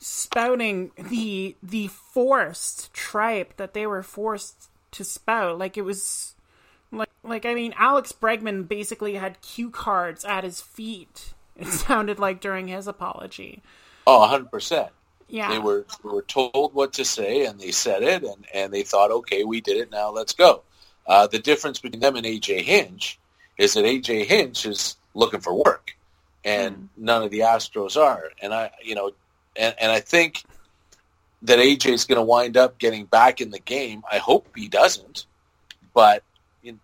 spouting 0.00 0.92
the 0.96 1.56
the 1.62 1.88
forced 1.88 2.92
tripe 2.92 3.56
that 3.56 3.74
they 3.74 3.84
were 3.86 4.02
forced 4.02 4.70
to 4.92 5.02
spout 5.02 5.58
like 5.58 5.76
it 5.76 5.82
was 5.82 6.36
like, 6.92 7.08
like 7.22 7.46
I 7.46 7.54
mean, 7.54 7.74
Alex 7.76 8.12
Bregman 8.12 8.68
basically 8.68 9.14
had 9.14 9.40
cue 9.40 9.70
cards 9.70 10.24
at 10.24 10.44
his 10.44 10.60
feet. 10.60 11.34
It 11.58 11.66
sounded 11.66 12.20
like 12.20 12.40
during 12.40 12.68
his 12.68 12.86
apology. 12.86 13.64
Oh, 14.06 14.20
100%. 14.30 14.90
Yeah, 15.26 15.50
they 15.50 15.58
were 15.58 15.86
were 16.04 16.22
told 16.22 16.72
what 16.72 16.92
to 16.92 17.04
say, 17.04 17.46
and 17.46 17.58
they 17.58 17.72
said 17.72 18.04
it, 18.04 18.22
and 18.22 18.46
and 18.54 18.72
they 18.72 18.84
thought, 18.84 19.10
okay, 19.10 19.42
we 19.42 19.60
did 19.60 19.76
it. 19.76 19.90
Now 19.90 20.10
let's 20.10 20.34
go. 20.34 20.62
Uh, 21.08 21.26
the 21.26 21.38
difference 21.38 21.80
between 21.80 22.00
them 22.00 22.16
and 22.16 22.26
AJ 22.26 22.62
Hinch 22.62 23.18
is 23.56 23.74
that 23.74 23.84
AJ 23.84 24.26
Hinch 24.26 24.66
is 24.66 24.96
looking 25.14 25.40
for 25.40 25.54
work, 25.54 25.96
and 26.44 26.76
mm. 26.76 26.88
none 26.96 27.22
of 27.22 27.30
the 27.30 27.40
Astros 27.40 27.96
are. 27.96 28.30
And 28.40 28.54
I, 28.54 28.70
you 28.84 28.94
know, 28.94 29.12
and, 29.56 29.74
and 29.80 29.90
I 29.90 30.00
think 30.00 30.44
that 31.42 31.58
AJ 31.58 31.92
is 31.92 32.04
going 32.04 32.16
to 32.16 32.22
wind 32.22 32.56
up 32.56 32.78
getting 32.78 33.06
back 33.06 33.40
in 33.40 33.50
the 33.50 33.58
game. 33.58 34.02
I 34.10 34.18
hope 34.18 34.48
he 34.54 34.68
doesn't, 34.68 35.26
but 35.94 36.22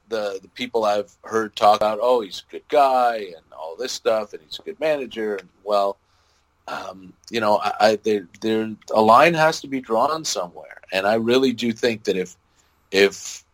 the 0.08 0.38
the 0.40 0.48
people 0.54 0.84
I've 0.84 1.14
heard 1.22 1.54
talk 1.56 1.76
about, 1.76 1.98
oh, 2.00 2.20
he's 2.20 2.42
a 2.48 2.52
good 2.52 2.68
guy 2.68 3.16
and 3.16 3.44
all 3.52 3.76
this 3.76 3.92
stuff, 3.92 4.32
and 4.32 4.42
he's 4.42 4.58
a 4.58 4.62
good 4.62 4.80
manager. 4.80 5.36
And 5.36 5.48
well, 5.62 5.96
um, 6.68 7.12
you 7.30 7.40
know, 7.40 7.58
I, 7.58 7.72
I 7.80 7.96
there 7.96 8.26
there 8.40 8.74
a 8.92 9.00
line 9.00 9.34
has 9.34 9.60
to 9.60 9.68
be 9.68 9.80
drawn 9.80 10.24
somewhere, 10.24 10.80
and 10.92 11.06
I 11.06 11.14
really 11.14 11.52
do 11.52 11.72
think 11.72 12.04
that 12.04 12.16
if 12.16 12.36
if 12.90 13.44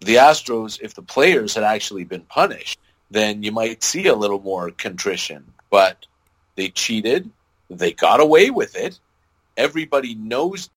the 0.00 0.16
Astros, 0.16 0.80
if 0.80 0.94
the 0.94 1.02
players 1.02 1.54
had 1.54 1.64
actually 1.64 2.04
been 2.04 2.22
punished, 2.22 2.78
then 3.10 3.42
you 3.42 3.52
might 3.52 3.82
see 3.82 4.06
a 4.06 4.14
little 4.14 4.40
more 4.40 4.70
contrition. 4.70 5.52
But 5.70 6.06
they 6.56 6.68
cheated, 6.68 7.30
they 7.68 7.92
got 7.92 8.20
away 8.20 8.50
with 8.50 8.76
it. 8.76 8.98
Everybody 9.56 10.14
knows 10.14 10.70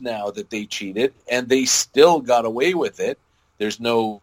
now 0.00 0.30
that 0.30 0.50
they 0.50 0.64
cheated, 0.64 1.14
and 1.30 1.48
they 1.48 1.64
still 1.64 2.20
got 2.20 2.44
away 2.44 2.74
with 2.74 3.00
it 3.00 3.18
there's 3.58 3.80
no 3.80 4.22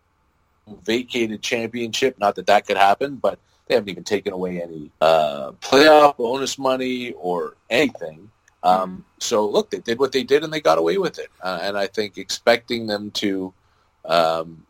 vacated 0.84 1.41
championship. 1.41 2.17
Not 2.20 2.36
that 2.36 2.48
that 2.48 2.67
could 2.67 2.77
happen, 2.77 3.15
but 3.15 3.39
they 3.67 3.75
haven't 3.75 3.89
even 3.89 4.03
taken 4.03 4.34
away 4.34 4.62
any 4.62 4.91
uh, 5.00 5.51
playoff 5.62 6.17
bonus 6.17 6.58
money 6.58 7.13
or 7.13 7.55
anything. 7.70 8.29
Um, 8.63 9.05
so 9.20 9.48
look, 9.48 9.72
they 9.72 9.79
did 9.79 10.00
what 10.00 10.12
they 10.12 10.24
did 10.24 10.43
and 10.43 10.53
they 10.53 10.62
got 10.62 10.77
away 10.77 10.98
with 10.98 11.17
it. 11.17 11.29
Uh, 11.41 11.60
and 11.62 11.77
I 11.77 11.88
think 11.88 12.17
expecting 12.17 12.88
them 12.88 13.12
to 13.12 13.53
um, 14.05 14.65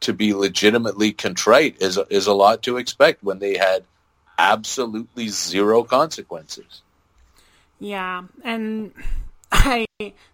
to 0.00 0.12
be 0.12 0.34
legitimately 0.34 1.12
contrite 1.12 1.80
is 1.80 1.98
is 2.08 2.26
a 2.26 2.32
lot 2.32 2.62
to 2.62 2.76
expect 2.76 3.22
when 3.22 3.38
they 3.38 3.56
had 3.56 3.84
absolutely 4.38 5.28
zero 5.28 5.82
consequences. 5.84 6.82
Yeah, 7.78 8.24
and 8.42 8.92
I 9.52 9.86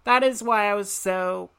that 0.05 0.23
is 0.23 0.43
why 0.43 0.71
I 0.71 0.75
was 0.75 0.91
so 0.91 1.51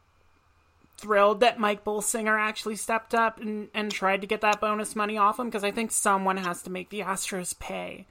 thrilled 0.97 1.41
that 1.41 1.59
Mike 1.59 1.83
Bolsinger 1.83 2.39
actually 2.39 2.75
stepped 2.75 3.13
up 3.13 3.39
and, 3.39 3.67
and 3.73 3.91
tried 3.91 4.21
to 4.21 4.27
get 4.27 4.41
that 4.41 4.59
bonus 4.59 4.95
money 4.95 5.17
off 5.17 5.39
him 5.39 5.45
because 5.45 5.63
I 5.63 5.71
think 5.71 5.91
someone 5.91 6.37
has 6.37 6.63
to 6.63 6.71
make 6.71 6.89
the 6.89 7.01
Astros 7.01 7.57
pay. 7.59 8.07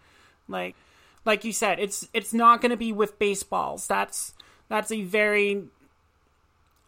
Like 0.49 0.77
like 1.25 1.45
you 1.45 1.53
said, 1.53 1.81
it's 1.81 2.09
it's 2.15 2.33
not 2.33 2.61
going 2.61 2.71
to 2.71 2.77
be 2.77 2.93
with 2.93 3.19
baseballs. 3.19 3.87
That's 3.87 4.35
that's 4.69 4.93
a 4.93 5.03
very 5.03 5.65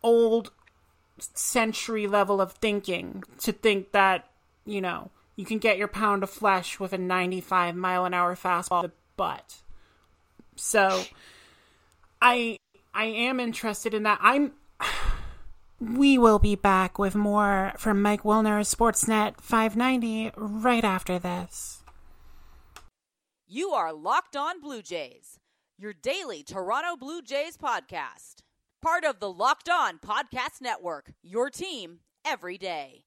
old 0.02 0.52
century 1.18 2.06
level 2.06 2.40
of 2.40 2.52
thinking 2.52 3.24
to 3.40 3.52
think 3.52 3.92
that, 3.92 4.30
you 4.64 4.80
know, 4.80 5.10
you 5.36 5.44
can 5.44 5.58
get 5.58 5.78
your 5.78 5.88
pound 5.88 6.22
of 6.22 6.30
flesh 6.30 6.80
with 6.80 6.92
a 6.92 6.98
95 6.98 7.76
mile 7.76 8.04
an 8.04 8.14
hour 8.14 8.34
fastball 8.34 8.82
the 8.82 8.92
butt. 9.16 9.62
So 10.56 11.04
I 12.20 12.58
I 12.92 13.04
am 13.04 13.38
interested 13.38 13.94
in 13.94 14.02
that. 14.02 14.18
I'm 14.20 14.52
we 15.80 16.18
will 16.18 16.40
be 16.40 16.56
back 16.56 16.98
with 16.98 17.14
more 17.14 17.72
from 17.78 18.02
Mike 18.02 18.22
Wilner, 18.22 18.60
Sportsnet 18.62 19.40
590, 19.40 20.32
right 20.36 20.84
after 20.84 21.18
this. 21.18 21.84
You 23.46 23.70
are 23.70 23.92
Locked 23.92 24.36
On 24.36 24.60
Blue 24.60 24.82
Jays, 24.82 25.38
your 25.78 25.92
daily 25.92 26.42
Toronto 26.42 26.96
Blue 26.96 27.22
Jays 27.22 27.56
podcast. 27.56 28.42
Part 28.80 29.04
of 29.04 29.18
the 29.18 29.30
Locked 29.30 29.68
On 29.68 29.98
Podcast 29.98 30.60
Network, 30.60 31.10
your 31.20 31.50
team 31.50 31.98
every 32.24 32.56
day. 32.56 33.02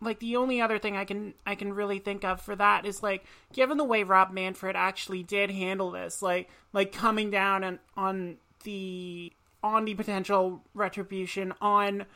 Like 0.00 0.18
the 0.18 0.34
only 0.34 0.60
other 0.60 0.80
thing 0.80 0.96
I 0.96 1.04
can 1.04 1.34
I 1.46 1.54
can 1.54 1.74
really 1.74 2.00
think 2.00 2.24
of 2.24 2.40
for 2.40 2.56
that 2.56 2.84
is 2.84 3.00
like 3.02 3.24
given 3.52 3.76
the 3.76 3.84
way 3.84 4.02
Rob 4.02 4.32
Manfred 4.32 4.74
actually 4.74 5.22
did 5.22 5.50
handle 5.50 5.92
this, 5.92 6.22
like 6.22 6.48
like 6.72 6.90
coming 6.90 7.30
down 7.30 7.62
and 7.62 7.78
on 7.96 8.38
the 8.64 9.32
on 9.62 9.84
the 9.84 9.94
potential 9.94 10.62
retribution, 10.74 11.54
on 11.60 12.06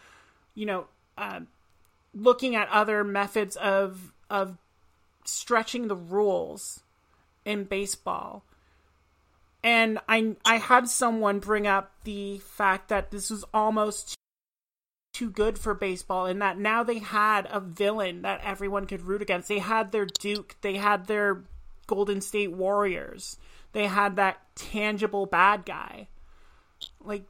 you 0.54 0.66
know, 0.66 0.86
uh, 1.16 1.40
looking 2.12 2.56
at 2.56 2.68
other 2.70 3.04
methods 3.04 3.54
of 3.54 4.12
of 4.28 4.58
stretching 5.24 5.86
the 5.86 5.96
rules 5.96 6.80
in 7.44 7.64
baseball. 7.64 8.42
And 9.64 9.98
I 10.06 10.36
I 10.44 10.58
had 10.58 10.88
someone 10.88 11.40
bring 11.40 11.66
up 11.66 11.90
the 12.04 12.38
fact 12.38 12.90
that 12.90 13.10
this 13.10 13.30
was 13.30 13.44
almost 13.54 14.14
too 15.14 15.30
good 15.30 15.58
for 15.58 15.72
baseball 15.72 16.26
in 16.26 16.40
that 16.40 16.58
now 16.58 16.82
they 16.82 16.98
had 16.98 17.48
a 17.50 17.60
villain 17.60 18.22
that 18.22 18.42
everyone 18.44 18.86
could 18.86 19.00
root 19.00 19.22
against. 19.22 19.48
They 19.48 19.60
had 19.60 19.90
their 19.90 20.04
Duke, 20.04 20.56
they 20.60 20.76
had 20.76 21.06
their 21.06 21.44
Golden 21.86 22.20
State 22.20 22.52
Warriors. 22.52 23.38
They 23.72 23.86
had 23.86 24.16
that 24.16 24.38
tangible 24.54 25.24
bad 25.24 25.64
guy. 25.64 26.08
Like 27.00 27.24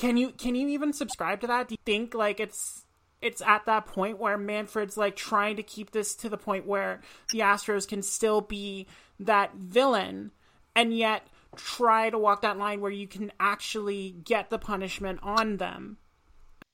can 0.00 0.16
you 0.16 0.30
can 0.30 0.56
you 0.56 0.66
even 0.68 0.92
subscribe 0.92 1.40
to 1.42 1.46
that? 1.46 1.68
Do 1.68 1.74
you 1.74 1.82
think 1.86 2.12
like 2.12 2.40
it's 2.40 2.86
it's 3.22 3.40
at 3.40 3.66
that 3.66 3.86
point 3.86 4.18
where 4.18 4.36
Manfred's 4.36 4.96
like 4.96 5.14
trying 5.14 5.56
to 5.56 5.62
keep 5.62 5.92
this 5.92 6.16
to 6.16 6.28
the 6.28 6.36
point 6.36 6.66
where 6.66 7.02
the 7.30 7.38
Astros 7.38 7.86
can 7.86 8.02
still 8.02 8.40
be 8.40 8.88
that 9.20 9.54
villain 9.54 10.32
and 10.74 10.96
yet 10.96 11.26
try 11.54 12.10
to 12.10 12.18
walk 12.18 12.42
that 12.42 12.58
line 12.58 12.80
where 12.80 12.90
you 12.90 13.06
can 13.06 13.32
actually 13.38 14.16
get 14.24 14.50
the 14.50 14.58
punishment 14.58 15.20
on 15.22 15.58
them 15.58 15.98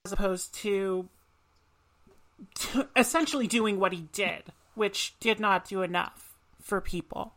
as 0.04 0.12
opposed 0.12 0.54
to, 0.54 1.08
to 2.54 2.88
essentially 2.96 3.46
doing 3.46 3.78
what 3.78 3.92
he 3.92 4.08
did, 4.12 4.52
which 4.74 5.14
did 5.20 5.38
not 5.38 5.68
do 5.68 5.82
enough 5.82 6.34
for 6.60 6.80
people. 6.80 7.34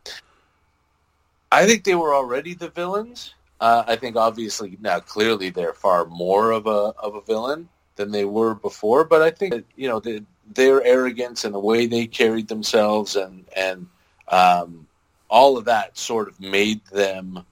I 1.52 1.66
think 1.66 1.84
they 1.84 1.94
were 1.94 2.14
already 2.14 2.54
the 2.54 2.68
villains. 2.68 3.34
Uh, 3.60 3.84
I 3.86 3.96
think 3.96 4.16
obviously 4.16 4.76
now 4.80 5.00
clearly 5.00 5.50
they're 5.50 5.72
far 5.72 6.04
more 6.04 6.50
of 6.50 6.66
a 6.66 6.92
of 6.98 7.14
a 7.14 7.22
villain 7.22 7.68
than 7.96 8.10
they 8.10 8.24
were 8.24 8.54
before. 8.54 9.04
But 9.04 9.22
I 9.22 9.30
think 9.30 9.54
that, 9.54 9.64
you 9.76 9.88
know 9.88 10.00
the, 10.00 10.24
their 10.54 10.82
arrogance 10.82 11.44
and 11.44 11.54
the 11.54 11.60
way 11.60 11.86
they 11.86 12.06
carried 12.06 12.48
themselves 12.48 13.16
and 13.16 13.44
and 13.56 13.86
um, 14.28 14.86
all 15.28 15.58
of 15.58 15.66
that 15.66 15.96
sort 15.98 16.28
of 16.28 16.40
made 16.40 16.84
them 16.86 17.44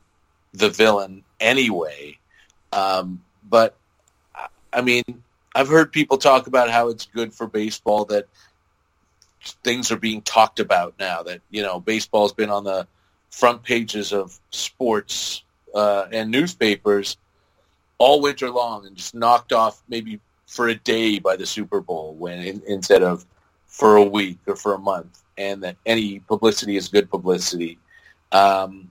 the 0.53 0.71
villain 0.71 1.25
anyway. 1.41 2.19
Um, 2.73 3.23
but 3.49 3.77
I 4.73 4.81
mean, 4.81 5.05
I've 5.55 5.69
heard 5.69 5.93
people 5.93 6.19
talk 6.19 6.47
about 6.47 6.71
how 6.71 6.89
it's 6.89 7.07
good 7.07 7.33
for 7.33 7.47
baseball 7.47 8.05
that 8.07 8.27
things 9.63 9.93
are 9.93 9.97
being 9.97 10.23
talked 10.23 10.61
about 10.61 10.95
now. 10.99 11.23
That 11.23 11.41
you 11.51 11.63
know, 11.63 11.81
baseball's 11.81 12.33
been 12.33 12.51
on 12.51 12.65
the 12.65 12.87
front 13.31 13.63
pages 13.63 14.13
of 14.13 14.39
sports 14.51 15.43
uh, 15.75 16.07
and 16.13 16.31
newspapers 16.31 17.17
all 17.99 18.21
winter 18.21 18.51
long 18.51 18.87
and 18.87 18.97
just 18.97 19.15
knocked 19.15 19.53
off 19.53 19.83
maybe 19.89 20.21
for 20.47 20.69
a 20.69 20.75
day 20.75 21.19
by 21.19 21.37
the 21.37 21.47
Super 21.47 21.81
Bowl 21.81 22.15
when 22.15 22.41
in, 22.41 22.63
instead 22.67 23.03
of 23.03 23.25
for 23.67 23.97
a 23.97 24.05
week 24.05 24.39
or 24.47 24.55
for 24.55 24.75
a 24.75 24.79
month, 24.79 25.23
and 25.37 25.63
that 25.63 25.77
any 25.85 26.21
publicity 26.21 26.77
is 26.77 26.89
good 26.89 27.11
publicity. 27.11 27.79
Um, 28.33 28.91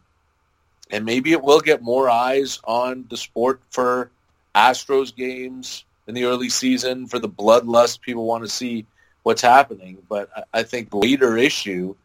and 0.92 1.06
maybe 1.06 1.32
it 1.32 1.42
will 1.42 1.60
get 1.60 1.82
more 1.82 2.10
eyes 2.10 2.60
on 2.64 3.06
the 3.10 3.18
sport 3.18 3.62
for 3.70 4.12
Astros 4.54 5.16
games 5.16 5.86
in 6.08 6.14
the 6.14 6.26
early 6.26 6.50
season 6.50 7.08
for 7.08 7.20
the 7.20 7.30
bloodlust. 7.30 8.02
People 8.02 8.26
want 8.26 8.44
to 8.44 8.50
see 8.50 8.86
what's 9.24 9.42
happening, 9.42 9.98
but 10.08 10.30
I, 10.36 10.60
I 10.60 10.64
think 10.64 10.90
the 10.92 10.98
later 10.98 11.38
issue 11.38 11.96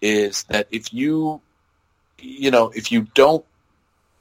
is 0.00 0.44
that 0.44 0.68
if 0.70 0.92
you, 0.92 1.40
you 2.18 2.50
know, 2.50 2.70
if 2.74 2.92
you 2.92 3.06
don't 3.14 3.44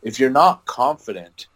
if 0.06 0.20
you're 0.20 0.30
not 0.30 0.66
confident 0.66 1.48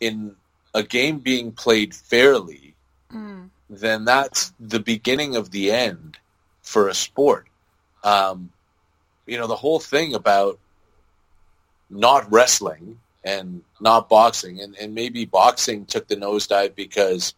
in 0.00 0.34
a 0.74 0.82
game 0.82 1.20
being 1.20 1.52
played 1.52 1.94
fairly, 1.94 2.74
mm. 3.12 3.48
Then 3.70 4.04
that's 4.04 4.52
the 4.58 4.80
beginning 4.80 5.36
of 5.36 5.50
the 5.50 5.70
end 5.70 6.18
for 6.62 6.88
a 6.88 6.94
sport. 6.94 7.46
Um, 8.02 8.50
you 9.26 9.38
know, 9.38 9.46
the 9.46 9.56
whole 9.56 9.78
thing 9.78 10.14
about 10.14 10.58
not 11.88 12.30
wrestling 12.32 12.98
and 13.22 13.62
not 13.80 14.08
boxing, 14.08 14.60
and, 14.60 14.76
and 14.76 14.94
maybe 14.94 15.24
boxing 15.24 15.86
took 15.86 16.08
the 16.08 16.16
nosedive 16.16 16.74
because 16.74 17.34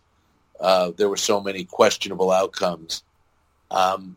uh, 0.58 0.92
there 0.96 1.08
were 1.08 1.16
so 1.16 1.40
many 1.40 1.64
questionable 1.64 2.30
outcomes. 2.30 3.02
Um, 3.70 4.16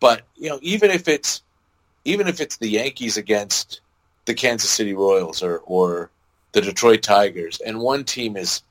but 0.00 0.22
you 0.36 0.50
know, 0.50 0.58
even 0.60 0.90
if 0.90 1.08
it's 1.08 1.42
even 2.04 2.28
if 2.28 2.40
it's 2.40 2.58
the 2.58 2.68
Yankees 2.68 3.16
against 3.16 3.80
the 4.26 4.34
Kansas 4.34 4.70
City 4.70 4.92
Royals 4.92 5.42
or, 5.42 5.58
or 5.64 6.10
the 6.52 6.60
Detroit 6.60 7.02
Tigers, 7.02 7.60
and 7.60 7.78
one 7.78 8.04
team 8.04 8.36
is 8.36 8.62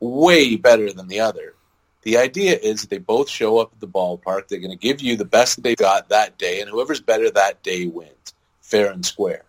way 0.00 0.56
better 0.56 0.92
than 0.92 1.06
the 1.06 1.20
other. 1.20 1.54
The 2.02 2.16
idea 2.16 2.58
is 2.60 2.82
they 2.82 2.98
both 2.98 3.28
show 3.28 3.58
up 3.58 3.72
at 3.72 3.80
the 3.80 3.86
ballpark. 3.86 4.48
They're 4.48 4.58
going 4.58 4.70
to 4.70 4.76
give 4.76 5.00
you 5.00 5.16
the 5.16 5.24
best 5.24 5.62
they 5.62 5.74
got 5.74 6.08
that 6.08 6.38
day, 6.38 6.60
and 6.60 6.70
whoever's 6.70 7.00
better 7.00 7.30
that 7.30 7.62
day 7.62 7.86
wins, 7.86 8.34
fair 8.62 8.90
and 8.90 9.04
square. 9.04 9.44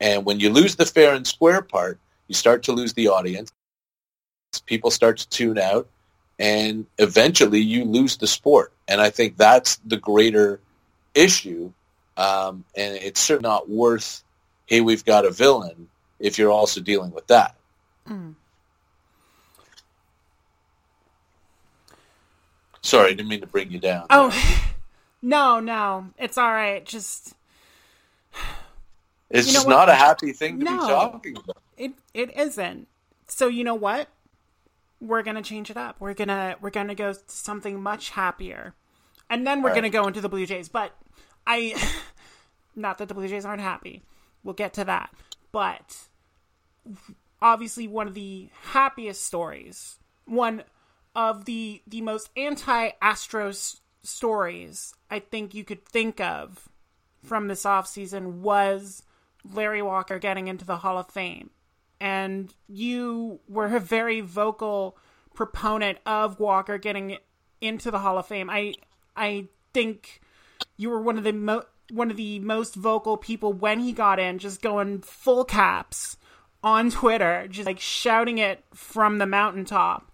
And 0.00 0.24
when 0.24 0.40
you 0.40 0.50
lose 0.50 0.76
the 0.76 0.86
fair 0.86 1.14
and 1.14 1.26
square 1.26 1.62
part, 1.62 1.98
you 2.28 2.34
start 2.34 2.64
to 2.64 2.72
lose 2.72 2.92
the 2.92 3.08
audience. 3.08 3.52
People 4.66 4.90
start 4.90 5.18
to 5.18 5.28
tune 5.28 5.58
out, 5.58 5.88
and 6.38 6.86
eventually 6.98 7.60
you 7.60 7.84
lose 7.84 8.16
the 8.16 8.26
sport. 8.26 8.72
And 8.86 9.00
I 9.00 9.10
think 9.10 9.36
that's 9.36 9.76
the 9.84 9.96
greater 9.96 10.60
issue, 11.14 11.72
um, 12.16 12.64
and 12.76 12.96
it's 12.96 13.20
certainly 13.20 13.48
not 13.48 13.68
worth 13.68 14.22
hey, 14.72 14.80
we've 14.80 15.04
got 15.04 15.26
a 15.26 15.30
villain 15.30 15.88
if 16.18 16.38
you're 16.38 16.50
also 16.50 16.80
dealing 16.80 17.10
with 17.10 17.26
that. 17.26 17.54
Mm. 18.08 18.34
Sorry, 22.82 23.10
I 23.10 23.14
didn't 23.14 23.28
mean 23.28 23.40
to 23.40 23.46
bring 23.46 23.70
you 23.70 23.78
down. 23.78 24.06
Oh, 24.10 24.34
no, 25.22 25.60
no. 25.60 26.08
It's 26.18 26.36
all 26.36 26.52
right. 26.52 26.84
Just. 26.84 27.34
It's 29.30 29.46
you 29.46 29.54
know 29.54 29.58
just 29.60 29.68
not 29.68 29.88
a 29.88 29.94
happy 29.94 30.32
thing 30.32 30.58
to 30.58 30.64
no, 30.64 30.72
be 30.72 30.78
talking 30.78 31.36
about. 31.36 31.56
It 31.78 31.92
it 32.12 32.36
isn't. 32.36 32.86
So 33.28 33.46
you 33.48 33.64
know 33.64 33.74
what? 33.74 34.08
We're 35.00 35.22
gonna 35.22 35.42
change 35.42 35.70
it 35.70 35.76
up. 35.76 35.96
We're 36.00 36.12
gonna 36.14 36.56
we're 36.60 36.70
gonna 36.70 36.94
go 36.94 37.14
to 37.14 37.20
something 37.28 37.82
much 37.82 38.10
happier, 38.10 38.74
and 39.30 39.46
then 39.46 39.62
we're 39.62 39.70
right. 39.70 39.76
gonna 39.76 39.90
go 39.90 40.06
into 40.06 40.20
the 40.20 40.28
Blue 40.28 40.44
Jays. 40.44 40.68
But 40.68 40.92
I, 41.46 41.74
not 42.76 42.98
that 42.98 43.08
the 43.08 43.14
Blue 43.14 43.26
Jays 43.26 43.46
aren't 43.46 43.62
happy, 43.62 44.02
We'll 44.44 44.54
get 44.54 44.74
to 44.74 44.84
that. 44.84 45.10
But 45.50 46.08
obviously 47.40 47.88
one 47.88 48.08
of 48.08 48.14
the 48.14 48.48
happiest 48.62 49.24
stories, 49.24 49.98
one 50.24 50.64
of 51.14 51.44
the 51.44 51.82
the 51.86 52.00
most 52.00 52.30
anti-Astros 52.36 53.80
stories 54.02 54.94
I 55.10 55.20
think 55.20 55.54
you 55.54 55.64
could 55.64 55.84
think 55.84 56.20
of 56.20 56.68
from 57.22 57.48
this 57.48 57.64
offseason 57.64 58.40
was 58.40 59.02
Larry 59.50 59.82
Walker 59.82 60.18
getting 60.18 60.48
into 60.48 60.64
the 60.64 60.78
Hall 60.78 60.98
of 60.98 61.08
Fame. 61.10 61.50
And 62.00 62.52
you 62.66 63.40
were 63.48 63.76
a 63.76 63.80
very 63.80 64.20
vocal 64.20 64.96
proponent 65.34 65.98
of 66.04 66.40
Walker 66.40 66.78
getting 66.78 67.18
into 67.60 67.90
the 67.90 68.00
Hall 68.00 68.18
of 68.18 68.26
Fame. 68.26 68.50
I 68.50 68.74
I 69.16 69.48
think 69.72 70.20
you 70.76 70.90
were 70.90 71.00
one 71.00 71.18
of 71.18 71.24
the 71.24 71.32
mo- 71.32 71.64
one 71.90 72.10
of 72.10 72.16
the 72.16 72.38
most 72.40 72.74
vocal 72.74 73.16
people 73.16 73.52
when 73.52 73.80
he 73.80 73.92
got 73.92 74.18
in, 74.18 74.38
just 74.38 74.62
going 74.62 75.00
full 75.02 75.44
caps 75.44 76.16
on 76.64 76.90
Twitter, 76.90 77.46
just 77.48 77.66
like 77.66 77.80
shouting 77.80 78.38
it 78.38 78.64
from 78.74 79.18
the 79.18 79.26
mountaintop. 79.26 80.11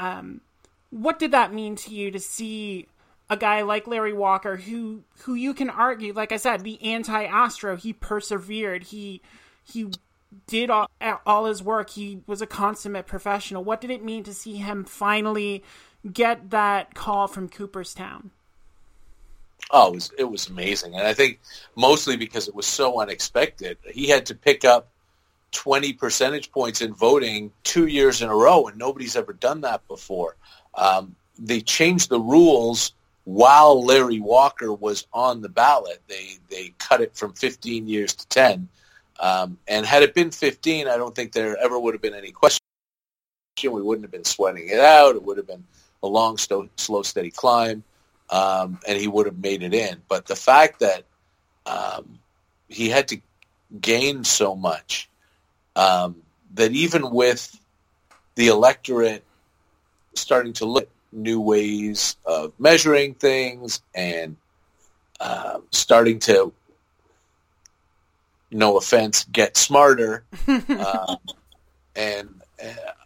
Um, 0.00 0.40
what 0.88 1.18
did 1.18 1.32
that 1.32 1.52
mean 1.52 1.76
to 1.76 1.94
you 1.94 2.10
to 2.10 2.18
see 2.18 2.86
a 3.28 3.36
guy 3.36 3.62
like 3.62 3.86
Larry 3.86 4.14
Walker, 4.14 4.56
who 4.56 5.02
who 5.20 5.34
you 5.34 5.54
can 5.54 5.70
argue, 5.70 6.12
like 6.12 6.32
I 6.32 6.36
said, 6.38 6.64
the 6.64 6.82
anti-Astro, 6.82 7.76
he 7.76 7.92
persevered, 7.92 8.84
he 8.84 9.20
he 9.62 9.90
did 10.46 10.70
all, 10.70 10.90
all 11.26 11.44
his 11.44 11.62
work, 11.62 11.90
he 11.90 12.22
was 12.26 12.40
a 12.40 12.46
consummate 12.46 13.06
professional. 13.06 13.62
What 13.62 13.80
did 13.80 13.90
it 13.90 14.02
mean 14.02 14.24
to 14.24 14.34
see 14.34 14.56
him 14.56 14.84
finally 14.84 15.62
get 16.10 16.50
that 16.50 16.94
call 16.94 17.28
from 17.28 17.48
Cooperstown? 17.48 18.30
Oh, 19.70 19.88
it 19.88 19.94
was 19.94 20.12
it 20.18 20.24
was 20.24 20.48
amazing, 20.48 20.94
and 20.94 21.06
I 21.06 21.14
think 21.14 21.40
mostly 21.76 22.16
because 22.16 22.48
it 22.48 22.54
was 22.54 22.66
so 22.66 23.00
unexpected. 23.00 23.76
He 23.92 24.08
had 24.08 24.26
to 24.26 24.34
pick 24.34 24.64
up 24.64 24.88
twenty 25.52 25.92
percentage 25.92 26.50
points 26.52 26.80
in 26.80 26.94
voting 26.94 27.52
two 27.64 27.86
years 27.86 28.22
in 28.22 28.28
a 28.28 28.34
row, 28.34 28.66
and 28.66 28.78
nobody's 28.78 29.16
ever 29.16 29.32
done 29.32 29.62
that 29.62 29.86
before. 29.88 30.36
Um, 30.74 31.16
they 31.38 31.60
changed 31.60 32.10
the 32.10 32.20
rules 32.20 32.92
while 33.24 33.84
Larry 33.84 34.20
Walker 34.20 34.72
was 34.72 35.06
on 35.12 35.40
the 35.40 35.48
ballot. 35.48 36.00
They 36.08 36.38
they 36.48 36.74
cut 36.78 37.00
it 37.00 37.16
from 37.16 37.32
fifteen 37.34 37.88
years 37.88 38.14
to 38.14 38.28
ten, 38.28 38.68
um, 39.18 39.58
and 39.68 39.86
had 39.86 40.02
it 40.02 40.14
been 40.14 40.30
fifteen, 40.30 40.88
I 40.88 40.96
don't 40.96 41.14
think 41.14 41.32
there 41.32 41.56
ever 41.56 41.78
would 41.78 41.94
have 41.94 42.02
been 42.02 42.14
any 42.14 42.32
question. 42.32 42.60
We 43.62 43.82
wouldn't 43.82 44.04
have 44.04 44.12
been 44.12 44.24
sweating 44.24 44.68
it 44.68 44.80
out. 44.80 45.16
It 45.16 45.22
would 45.22 45.36
have 45.36 45.46
been 45.46 45.64
a 46.02 46.06
long, 46.06 46.38
slow, 46.38 46.68
slow 46.76 47.02
steady 47.02 47.30
climb 47.30 47.84
um, 48.30 48.78
and 48.86 48.98
he 48.98 49.08
would 49.08 49.26
have 49.26 49.38
made 49.38 49.62
it 49.62 49.74
in. 49.74 50.00
But 50.08 50.26
the 50.26 50.36
fact 50.36 50.80
that 50.80 51.04
um, 51.66 52.18
he 52.68 52.88
had 52.88 53.08
to 53.08 53.20
gain 53.80 54.24
so 54.24 54.54
much 54.54 55.09
um, 55.76 56.16
that 56.54 56.72
even 56.72 57.10
with 57.10 57.58
the 58.34 58.48
electorate 58.48 59.24
starting 60.14 60.52
to 60.54 60.64
look 60.64 60.84
at 60.84 60.88
new 61.12 61.40
ways 61.40 62.16
of 62.24 62.52
measuring 62.58 63.14
things 63.14 63.82
and 63.94 64.36
uh, 65.20 65.58
starting 65.70 66.18
to, 66.18 66.52
no 68.50 68.76
offense, 68.76 69.24
get 69.24 69.56
smarter 69.56 70.24
um, 70.48 71.16
and 71.94 72.28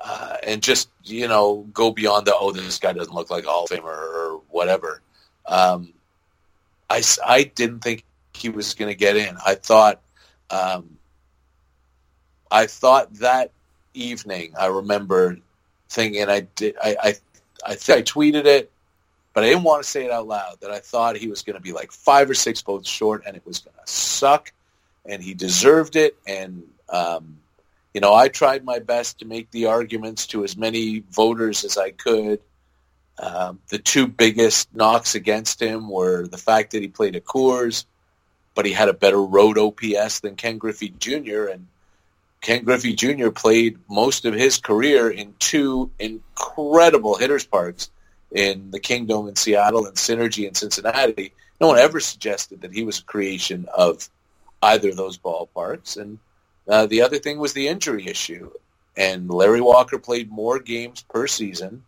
uh, 0.00 0.36
and 0.42 0.62
just 0.62 0.88
you 1.04 1.28
know 1.28 1.66
go 1.72 1.90
beyond 1.90 2.26
the 2.26 2.34
oh 2.34 2.50
this 2.50 2.78
guy 2.78 2.92
doesn't 2.92 3.14
look 3.14 3.30
like 3.30 3.44
a 3.44 3.48
Hall 3.48 3.64
of 3.64 3.70
Famer 3.70 3.84
or 3.84 4.40
whatever. 4.50 5.00
Um, 5.46 5.92
I, 6.88 7.02
I 7.24 7.44
didn't 7.44 7.80
think 7.80 8.04
he 8.34 8.48
was 8.48 8.74
going 8.74 8.90
to 8.90 8.94
get 8.94 9.16
in. 9.16 9.36
I 9.44 9.54
thought, 9.54 10.00
um, 10.50 10.98
I 12.54 12.66
thought 12.66 13.12
that 13.14 13.50
evening. 13.94 14.54
I 14.58 14.66
remember 14.66 15.38
thinking 15.88 16.28
I 16.28 16.40
did. 16.40 16.76
I 16.82 16.96
I, 17.02 17.14
I 17.66 17.72
I 17.72 18.02
tweeted 18.02 18.46
it, 18.46 18.70
but 19.32 19.44
I 19.44 19.48
didn't 19.48 19.64
want 19.64 19.82
to 19.82 19.88
say 19.88 20.04
it 20.04 20.10
out 20.10 20.26
loud. 20.26 20.60
That 20.60 20.70
I 20.70 20.78
thought 20.78 21.16
he 21.16 21.28
was 21.28 21.42
going 21.42 21.56
to 21.56 21.62
be 21.62 21.72
like 21.72 21.92
five 21.92 22.30
or 22.30 22.34
six 22.34 22.62
votes 22.62 22.88
short, 22.88 23.24
and 23.26 23.36
it 23.36 23.46
was 23.46 23.60
going 23.60 23.76
to 23.84 23.92
suck, 23.92 24.52
and 25.04 25.22
he 25.22 25.34
deserved 25.34 25.96
it. 25.96 26.16
And 26.26 26.62
um, 26.88 27.38
you 27.92 28.00
know, 28.00 28.14
I 28.14 28.28
tried 28.28 28.64
my 28.64 28.78
best 28.78 29.18
to 29.20 29.26
make 29.26 29.50
the 29.50 29.66
arguments 29.66 30.26
to 30.28 30.44
as 30.44 30.56
many 30.56 31.04
voters 31.10 31.64
as 31.64 31.76
I 31.76 31.90
could 31.90 32.40
um, 33.18 33.60
the 33.68 33.78
two 33.78 34.06
biggest 34.06 34.74
knocks 34.74 35.14
against 35.14 35.60
him 35.60 35.88
were 35.88 36.26
the 36.26 36.38
fact 36.38 36.72
that 36.72 36.82
he 36.82 36.88
played 36.88 37.16
at 37.16 37.24
Coors, 37.24 37.84
but 38.54 38.66
he 38.66 38.72
had 38.72 38.88
a 38.88 38.94
better 38.94 39.22
road 39.22 39.56
OPS 39.58 40.20
than 40.20 40.36
Ken 40.36 40.58
Griffey 40.58 40.88
Jr. 40.98 41.46
And 41.46 41.66
Ken 42.44 42.62
Griffey 42.62 42.92
Jr. 42.92 43.30
played 43.30 43.78
most 43.88 44.26
of 44.26 44.34
his 44.34 44.58
career 44.58 45.08
in 45.08 45.34
two 45.38 45.90
incredible 45.98 47.16
hitters 47.16 47.46
parks 47.46 47.90
in 48.30 48.70
the 48.70 48.78
Kingdome 48.78 49.28
in 49.28 49.34
Seattle 49.34 49.86
and 49.86 49.96
Cinergy 49.96 50.46
in 50.46 50.54
Cincinnati. 50.54 51.32
No 51.58 51.68
one 51.68 51.78
ever 51.78 52.00
suggested 52.00 52.60
that 52.60 52.74
he 52.74 52.84
was 52.84 52.98
a 52.98 53.04
creation 53.04 53.66
of 53.74 54.10
either 54.62 54.90
of 54.90 54.96
those 54.96 55.16
ballparks. 55.16 55.96
And 55.96 56.18
uh, 56.68 56.84
the 56.84 57.00
other 57.00 57.18
thing 57.18 57.38
was 57.38 57.54
the 57.54 57.66
injury 57.66 58.06
issue. 58.06 58.50
And 58.94 59.30
Larry 59.30 59.62
Walker 59.62 59.98
played 59.98 60.30
more 60.30 60.58
games 60.58 61.00
per 61.00 61.26
season 61.26 61.82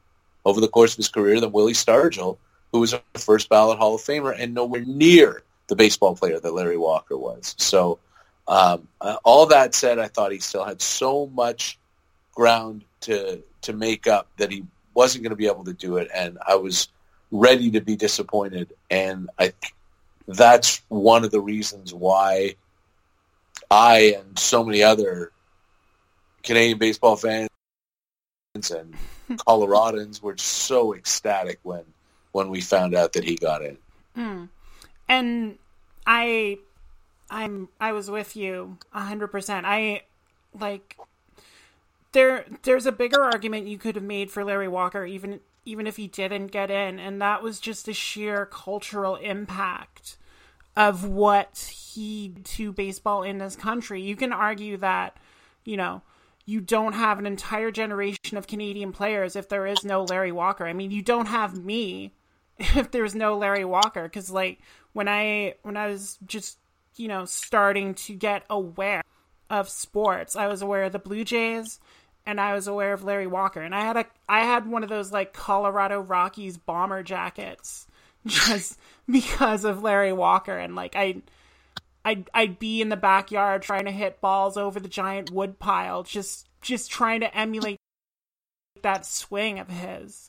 over 0.47 0.62
the 0.62 0.69
course 0.69 0.95
of 0.95 0.99
his 0.99 1.09
career 1.09 1.38
than 1.38 1.53
Willie 1.53 1.75
Stargell, 1.75 2.38
who 2.73 2.81
was 2.81 2.95
a 2.95 3.03
first 3.19 3.51
ballot 3.51 3.77
Hall 3.77 3.97
of 3.97 4.01
Famer 4.01 4.35
and 4.35 4.55
nowhere 4.55 4.87
near 4.87 5.42
the 5.66 5.77
baseball 5.77 6.16
player 6.16 6.40
that 6.40 6.55
Larry 6.55 6.79
Walker 6.79 7.19
was. 7.19 7.55
So 7.59 7.99
um, 8.49 8.89
uh, 9.01 9.17
all 9.25 9.47
that 9.47 9.75
said, 9.75 9.99
I 9.99 10.09
thought 10.09 10.33
he 10.33 10.39
still 10.39 10.65
had 10.65 10.81
so 10.81 11.27
much 11.27 11.79
ground 12.35 12.85
to 13.03 13.43
to 13.63 13.73
make 13.73 14.07
up 14.07 14.29
that 14.37 14.53
he 14.53 14.65
wasn't 14.95 15.25
going 15.25 15.31
to 15.31 15.37
be 15.37 15.47
able 15.47 15.65
to 15.65 15.73
do 15.73 15.97
it, 15.97 16.09
and 16.15 16.39
I 16.47 16.57
was 16.57 16.89
ready 17.31 17.71
to 17.73 17.81
be 17.81 17.97
disappointed. 17.97 18.73
And 18.91 19.31
I 19.39 19.53
that's 20.29 20.83
one 20.89 21.25
of 21.25 21.31
the 21.31 21.41
reasons 21.41 21.93
why 21.93 22.57
I 23.71 24.17
and 24.19 24.39
so 24.39 24.65
many 24.65 24.83
other 24.83 25.33
Canadian 26.43 26.79
baseball 26.79 27.17
fans 27.17 27.49
and 28.55 28.95
Coloradans 29.31 30.23
were 30.23 30.37
so 30.37 30.95
ecstatic 30.95 31.59
when 31.63 31.85
when 32.33 32.49
we 32.49 32.61
found 32.61 32.95
out 32.95 33.15
that 33.15 33.25
he 33.25 33.37
got 33.37 33.63
in. 33.65 33.79
Mm. 34.17 34.49
And 35.09 35.59
I 36.07 36.59
I'm 37.31 37.69
I 37.81 37.93
was 37.93 38.11
with 38.11 38.37
you 38.37 38.79
100%. 38.95 39.62
I 39.65 40.03
like 40.59 40.97
there 42.12 42.47
there's 42.62 42.87
a 42.87 42.93
bigger 42.93 43.23
argument 43.23 43.67
you 43.67 43.79
could 43.79 43.95
have 43.95 44.05
made 44.05 44.31
for 44.31 44.45
Larry 44.45 44.69
Walker 44.69 45.05
even 45.05 45.41
even 45.65 45.87
if 45.87 45.97
he 45.97 46.07
didn't 46.07 46.49
get 46.49 46.71
in 46.71 46.99
and 46.99 47.21
that 47.21 47.43
was 47.43 47.59
just 47.61 47.87
the 47.87 47.93
sheer 47.93 48.47
cultural 48.47 49.17
impact 49.17 50.17
of 50.77 51.05
what 51.05 51.73
he 51.95 52.35
to 52.45 52.71
baseball 52.71 53.23
in 53.23 53.39
this 53.39 53.57
country. 53.57 54.03
You 54.03 54.15
can 54.15 54.33
argue 54.33 54.77
that, 54.77 55.17
you 55.65 55.77
know, 55.77 56.03
you 56.45 56.61
don't 56.61 56.93
have 56.93 57.19
an 57.19 57.27
entire 57.27 57.71
generation 57.71 58.37
of 58.37 58.47
Canadian 58.47 58.93
players 58.93 59.35
if 59.35 59.49
there 59.49 59.67
is 59.67 59.85
no 59.85 60.05
Larry 60.05 60.31
Walker. 60.33 60.67
I 60.67 60.75
mean, 60.75 60.91
you 60.91 61.03
don't 61.03 61.27
have 61.27 61.57
me 61.57 62.12
if 62.59 62.91
there's 62.91 63.15
no 63.15 63.37
Larry 63.37 63.65
Walker 63.65 64.05
because 64.05 64.31
like 64.31 64.61
when 64.93 65.09
I 65.09 65.55
when 65.62 65.77
I 65.77 65.87
was 65.89 66.19
just 66.27 66.59
you 66.97 67.09
know 67.09 67.25
starting 67.25 67.95
to 67.95 68.15
get 68.15 68.45
aware 68.51 69.03
of 69.51 69.69
sports, 69.69 70.37
I 70.37 70.47
was 70.47 70.63
aware 70.63 70.85
of 70.85 70.93
the 70.93 70.99
Blue 70.99 71.25
Jays 71.25 71.79
and 72.27 72.41
I 72.41 72.55
was 72.55 72.67
aware 72.67 72.93
of 72.93 73.05
Larry 73.05 73.29
Walker. 73.29 73.61
And 73.61 73.75
I 73.75 73.81
had 73.81 73.97
a 73.97 74.07
I 74.29 74.41
had 74.41 74.67
one 74.67 74.83
of 74.83 74.89
those 74.89 75.13
like 75.13 75.33
Colorado 75.33 76.01
Rockies 76.01 76.59
bomber 76.59 77.03
jackets 77.03 77.87
just 78.27 78.79
because 79.09 79.65
of 79.65 79.83
Larry 79.83 80.13
Walker. 80.13 80.59
And 80.59 80.75
like 80.75 80.97
I 80.97 81.23
I'd 82.05 82.29
I'd 82.35 82.59
be 82.59 82.83
in 82.83 82.89
the 82.89 82.97
backyard 82.97 83.63
trying 83.63 83.85
to 83.85 83.93
hit 83.93 84.21
balls 84.21 84.57
over 84.57 84.81
the 84.81 84.89
giant 84.89 85.31
wood 85.31 85.59
pile, 85.59 86.03
just 86.03 86.49
just 86.61 86.91
trying 86.91 87.21
to 87.21 87.35
emulate 87.37 87.79
that 88.83 89.07
swing 89.07 89.61
of 89.61 89.69
his. 89.69 90.29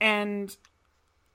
And 0.00 0.54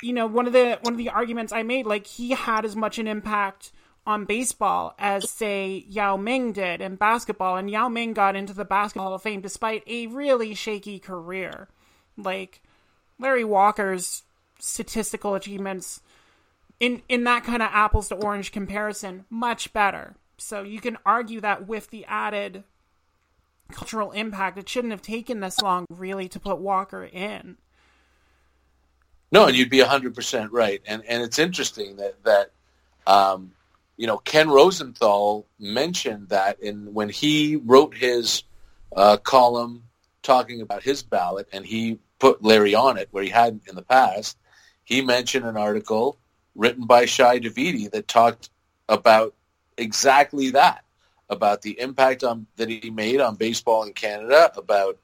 you 0.01 0.13
know, 0.13 0.27
one 0.27 0.45
of 0.45 0.53
the 0.53 0.77
one 0.83 0.93
of 0.93 0.97
the 0.99 1.09
arguments 1.09 1.51
I 1.51 1.63
made, 1.63 1.87
like 1.87 2.05
he 2.05 2.31
had 2.31 2.65
as 2.65 2.75
much 2.75 2.99
an 2.99 3.07
impact 3.07 3.71
on 4.05 4.25
baseball 4.25 4.93
as 4.99 5.29
say 5.29 5.85
Yao 5.87 6.17
Ming 6.17 6.51
did 6.51 6.81
in 6.81 6.95
basketball, 6.95 7.57
and 7.57 7.69
Yao 7.69 7.89
Ming 7.89 8.13
got 8.13 8.35
into 8.35 8.53
the 8.53 8.65
basketball 8.65 9.07
Hall 9.07 9.15
of 9.15 9.21
Fame 9.21 9.41
despite 9.41 9.83
a 9.87 10.07
really 10.07 10.53
shaky 10.53 10.99
career. 10.99 11.67
Like 12.17 12.61
Larry 13.19 13.43
Walker's 13.43 14.23
statistical 14.59 15.35
achievements 15.35 16.01
in 16.79 17.01
in 17.09 17.23
that 17.23 17.43
kind 17.43 17.61
of 17.61 17.69
apples 17.71 18.09
to 18.09 18.15
orange 18.15 18.51
comparison 18.51 19.25
much 19.29 19.73
better. 19.73 20.15
So 20.37 20.61
you 20.63 20.81
can 20.81 20.97
argue 21.05 21.41
that 21.41 21.67
with 21.67 21.89
the 21.89 22.05
added 22.05 22.63
cultural 23.71 24.11
impact 24.11 24.57
it 24.57 24.69
shouldn't 24.69 24.91
have 24.91 25.01
taken 25.01 25.39
this 25.39 25.59
long 25.61 25.85
really 25.89 26.29
to 26.29 26.39
put 26.39 26.59
walker 26.59 27.03
in. 27.03 27.57
No 29.31 29.45
and 29.45 29.55
you'd 29.55 29.69
be 29.69 29.79
100% 29.79 30.49
right. 30.51 30.81
And 30.85 31.03
and 31.07 31.23
it's 31.23 31.39
interesting 31.39 31.95
that 31.97 32.23
that 32.23 32.51
um, 33.07 33.51
you 33.97 34.07
know 34.07 34.17
ken 34.17 34.49
rosenthal 34.49 35.45
mentioned 35.59 36.29
that 36.29 36.59
in 36.59 36.93
when 36.93 37.09
he 37.09 37.55
wrote 37.55 37.95
his 37.95 38.43
uh, 38.95 39.17
column 39.17 39.83
talking 40.23 40.61
about 40.61 40.83
his 40.83 41.03
ballot 41.03 41.47
and 41.51 41.65
he 41.65 41.99
put 42.19 42.43
larry 42.43 42.73
on 42.75 42.97
it 42.97 43.07
where 43.11 43.23
he 43.23 43.29
hadn't 43.29 43.67
in 43.67 43.75
the 43.75 43.81
past 43.81 44.37
he 44.85 45.01
mentioned 45.01 45.45
an 45.45 45.57
article 45.57 46.17
written 46.55 46.85
by 46.85 47.05
Shi 47.05 47.23
Davidi 47.23 47.91
that 47.91 48.07
talked 48.07 48.49
about 48.87 49.33
exactly 49.77 50.51
that, 50.51 50.85
about 51.29 51.61
the 51.61 51.79
impact 51.79 52.23
on, 52.23 52.47
that 52.55 52.69
he 52.69 52.89
made 52.89 53.19
on 53.19 53.35
baseball 53.35 53.83
in 53.83 53.93
Canada, 53.93 54.51
about 54.55 54.97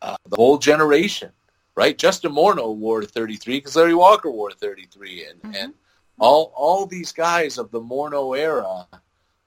uh, 0.00 0.16
the 0.28 0.36
whole 0.36 0.58
generation, 0.58 1.30
right? 1.74 1.98
Justin 1.98 2.32
Morneau 2.32 2.74
wore 2.74 3.04
33 3.04 3.58
because 3.58 3.76
Larry 3.76 3.94
Walker 3.94 4.30
wore 4.30 4.52
33, 4.52 5.26
and 5.26 5.42
mm-hmm. 5.42 5.54
and 5.54 5.74
all 6.18 6.52
all 6.54 6.86
these 6.86 7.12
guys 7.12 7.58
of 7.58 7.70
the 7.70 7.80
Morneau 7.80 8.38
era, 8.38 8.86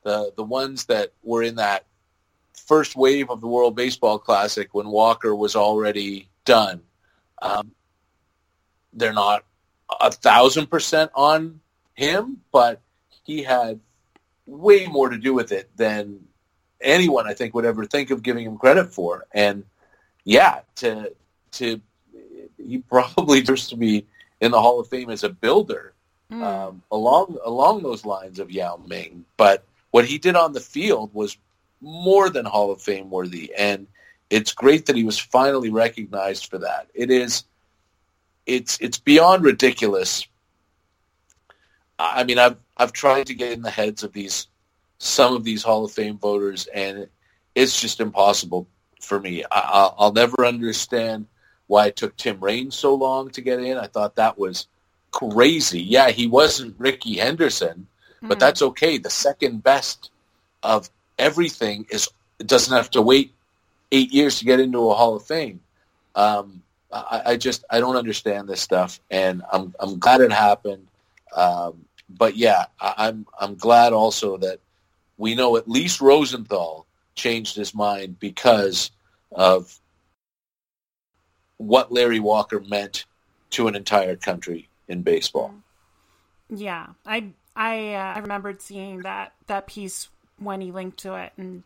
the 0.03 0.33
the 0.35 0.43
ones 0.43 0.85
that 0.85 1.13
were 1.23 1.43
in 1.43 1.55
that 1.55 1.85
first 2.53 2.95
wave 2.95 3.29
of 3.29 3.41
the 3.41 3.47
World 3.47 3.75
Baseball 3.75 4.19
Classic 4.19 4.73
when 4.73 4.87
Walker 4.87 5.35
was 5.35 5.55
already 5.55 6.27
done. 6.45 6.81
Um, 7.41 7.71
they're 8.93 9.13
not 9.13 9.45
a 10.01 10.11
thousand 10.11 10.67
percent 10.67 11.11
on 11.15 11.61
him, 11.93 12.41
but 12.51 12.81
he 13.23 13.43
had 13.43 13.79
way 14.45 14.87
more 14.87 15.09
to 15.09 15.17
do 15.17 15.33
with 15.33 15.51
it 15.51 15.69
than 15.77 16.19
anyone 16.81 17.27
I 17.27 17.33
think 17.33 17.53
would 17.53 17.65
ever 17.65 17.85
think 17.85 18.11
of 18.11 18.23
giving 18.23 18.45
him 18.45 18.57
credit 18.57 18.93
for. 18.93 19.25
And 19.31 19.63
yeah, 20.23 20.61
to 20.75 21.13
to 21.53 21.81
he 22.57 22.79
probably 22.79 23.39
deserves 23.41 23.69
to 23.69 23.77
be 23.77 24.05
in 24.41 24.51
the 24.51 24.61
Hall 24.61 24.79
of 24.79 24.87
Fame 24.87 25.09
as 25.09 25.23
a 25.23 25.29
builder 25.29 25.93
mm. 26.31 26.43
um, 26.43 26.81
along 26.91 27.37
along 27.43 27.83
those 27.83 28.05
lines 28.05 28.39
of 28.39 28.51
Yao 28.51 28.79
Ming. 28.85 29.25
But 29.37 29.63
what 29.91 30.05
he 30.05 30.17
did 30.17 30.35
on 30.35 30.53
the 30.53 30.59
field 30.59 31.13
was 31.13 31.37
more 31.81 32.29
than 32.29 32.45
Hall 32.45 32.71
of 32.71 32.81
Fame 32.81 33.09
worthy, 33.09 33.53
and 33.55 33.87
it's 34.29 34.53
great 34.53 34.87
that 34.87 34.95
he 34.95 35.03
was 35.03 35.19
finally 35.19 35.69
recognized 35.69 36.49
for 36.49 36.59
that. 36.59 36.87
It 36.93 37.11
is, 37.11 37.43
it's 38.45 38.77
it's 38.81 38.97
beyond 38.97 39.43
ridiculous. 39.43 40.27
I 41.99 42.23
mean, 42.23 42.39
I've 42.39 42.57
I've 42.75 42.93
tried 42.93 43.27
to 43.27 43.33
get 43.33 43.53
in 43.53 43.61
the 43.61 43.71
heads 43.71 44.03
of 44.03 44.13
these 44.13 44.47
some 44.99 45.35
of 45.35 45.43
these 45.43 45.63
Hall 45.63 45.85
of 45.85 45.91
Fame 45.91 46.17
voters, 46.17 46.67
and 46.67 47.07
it's 47.55 47.79
just 47.79 47.99
impossible 47.99 48.67
for 49.01 49.19
me. 49.19 49.43
I, 49.51 49.91
will 49.99 50.11
never 50.11 50.45
understand 50.45 51.27
why 51.67 51.87
it 51.87 51.95
took 51.95 52.15
Tim 52.15 52.39
Raines 52.39 52.75
so 52.75 52.95
long 52.95 53.29
to 53.31 53.41
get 53.41 53.59
in. 53.59 53.77
I 53.77 53.87
thought 53.87 54.15
that 54.15 54.37
was 54.37 54.67
crazy. 55.11 55.81
Yeah, 55.81 56.09
he 56.09 56.27
wasn't 56.27 56.75
Rickey 56.77 57.15
Henderson, 57.17 57.87
mm. 58.21 58.27
but 58.27 58.35
hmm. 58.35 58.39
that's 58.39 58.61
okay. 58.61 58.97
The 58.97 59.09
second 59.09 59.63
best 59.63 60.11
of 60.63 60.89
everything 61.17 61.85
is 61.89 62.09
doesn't 62.39 62.75
have 62.75 62.91
to 62.91 63.01
wait 63.01 63.33
eight 63.91 64.11
years 64.11 64.39
to 64.39 64.45
get 64.45 64.59
into 64.59 64.89
a 64.89 64.93
Hall 64.93 65.15
of 65.15 65.25
Fame. 65.25 65.59
Um, 66.15 66.61
I, 66.91 67.21
I, 67.25 67.37
just 67.37 67.63
I 67.69 67.79
don't 67.79 67.95
understand 67.95 68.47
this 68.47 68.61
stuff, 68.61 68.99
and 69.09 69.43
I'm 69.51 69.73
I'm 69.79 69.99
glad 69.99 70.21
it 70.21 70.31
happened. 70.31 70.87
Um, 71.35 71.85
but 72.09 72.35
yeah, 72.35 72.65
I, 72.79 72.93
I'm 72.97 73.25
I'm 73.39 73.55
glad 73.55 73.93
also 73.93 74.37
that 74.37 74.59
we 75.17 75.35
know 75.35 75.57
at 75.57 75.67
least 75.67 76.01
Rosenthal 76.01 76.85
changed 77.15 77.55
his 77.55 77.73
mind 77.73 78.19
because 78.19 78.91
of 79.31 79.79
what 81.57 81.91
Larry 81.91 82.19
Walker 82.19 82.59
meant 82.59 83.05
to 83.51 83.67
an 83.67 83.75
entire 83.75 84.15
country 84.15 84.69
in 84.87 85.01
baseball. 85.01 85.53
Yeah, 86.49 86.87
I 87.05 87.31
I 87.55 87.93
uh, 87.93 88.13
I 88.15 88.19
remembered 88.19 88.61
seeing 88.61 88.99
that 88.99 89.33
that 89.47 89.67
piece 89.67 90.09
when 90.39 90.61
he 90.61 90.71
linked 90.71 90.99
to 90.99 91.15
it, 91.15 91.33
and 91.37 91.63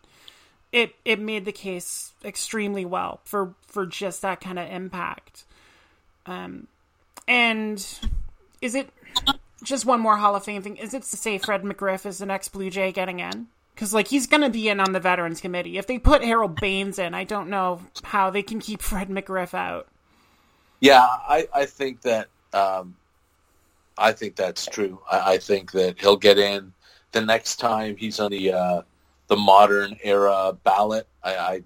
it 0.71 0.95
it 1.05 1.19
made 1.19 1.45
the 1.45 1.51
case 1.51 2.13
extremely 2.23 2.85
well 2.85 3.19
for 3.23 3.53
for 3.67 3.85
just 3.85 4.21
that 4.21 4.41
kind 4.41 4.57
of 4.57 4.69
impact. 4.69 5.43
Um, 6.25 6.67
and 7.27 7.85
is 8.61 8.75
it 8.75 8.89
just 9.63 9.85
one 9.85 9.99
more 9.99 10.17
Hall 10.17 10.35
of 10.35 10.43
Fame 10.43 10.61
thing? 10.61 10.77
Is 10.77 10.93
it 10.93 11.03
to 11.03 11.17
say 11.17 11.37
Fred 11.37 11.63
McGriff 11.63 12.05
is 12.05 12.17
the 12.17 12.25
next 12.25 12.49
Blue 12.49 12.69
Jay 12.69 12.91
getting 12.91 13.19
in? 13.19 13.47
Because 13.75 13.93
like 13.93 14.07
he's 14.07 14.27
going 14.27 14.41
to 14.41 14.49
be 14.49 14.69
in 14.69 14.79
on 14.79 14.91
the 14.91 14.99
Veterans 14.99 15.41
Committee. 15.41 15.77
If 15.77 15.87
they 15.87 15.97
put 15.97 16.23
Harold 16.23 16.59
Baines 16.59 16.99
in, 16.99 17.13
I 17.13 17.23
don't 17.23 17.49
know 17.49 17.81
how 18.03 18.29
they 18.29 18.43
can 18.43 18.59
keep 18.59 18.81
Fred 18.81 19.09
McGriff 19.09 19.53
out. 19.53 19.87
Yeah, 20.79 21.03
I 21.03 21.47
I 21.53 21.65
think 21.65 22.01
that 22.01 22.27
um, 22.53 22.95
I 24.01 24.11
think 24.13 24.35
that's 24.35 24.65
true. 24.65 24.99
I, 25.09 25.33
I, 25.33 25.37
think 25.37 25.71
that 25.73 25.99
he'll 25.99 26.17
get 26.17 26.37
in 26.37 26.73
the 27.11 27.21
next 27.21 27.57
time 27.57 27.95
he's 27.95 28.19
on 28.19 28.31
the 28.31 28.53
uh, 28.53 28.81
the 29.27 29.35
modern 29.35 29.97
era 30.03 30.57
ballot. 30.63 31.07
I, 31.23 31.35
I, 31.35 31.63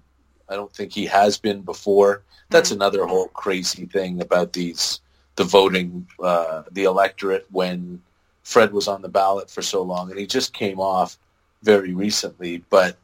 I 0.48 0.54
don't 0.54 0.72
think 0.72 0.92
he 0.92 1.06
has 1.06 1.38
been 1.38 1.62
before. 1.62 2.22
That's 2.50 2.70
mm-hmm. 2.70 2.82
another 2.82 3.06
whole 3.06 3.28
crazy 3.28 3.86
thing 3.86 4.20
about 4.20 4.52
these 4.52 5.00
the 5.36 5.44
voting 5.44 6.06
uh, 6.20 6.62
the 6.70 6.84
electorate 6.84 7.46
when 7.50 8.02
Fred 8.42 8.72
was 8.72 8.88
on 8.88 9.02
the 9.02 9.08
ballot 9.08 9.50
for 9.50 9.62
so 9.62 9.82
long, 9.82 10.10
and 10.10 10.18
he 10.18 10.26
just 10.26 10.52
came 10.52 10.80
off 10.80 11.18
very 11.62 11.94
recently. 11.94 12.58
But 12.70 12.96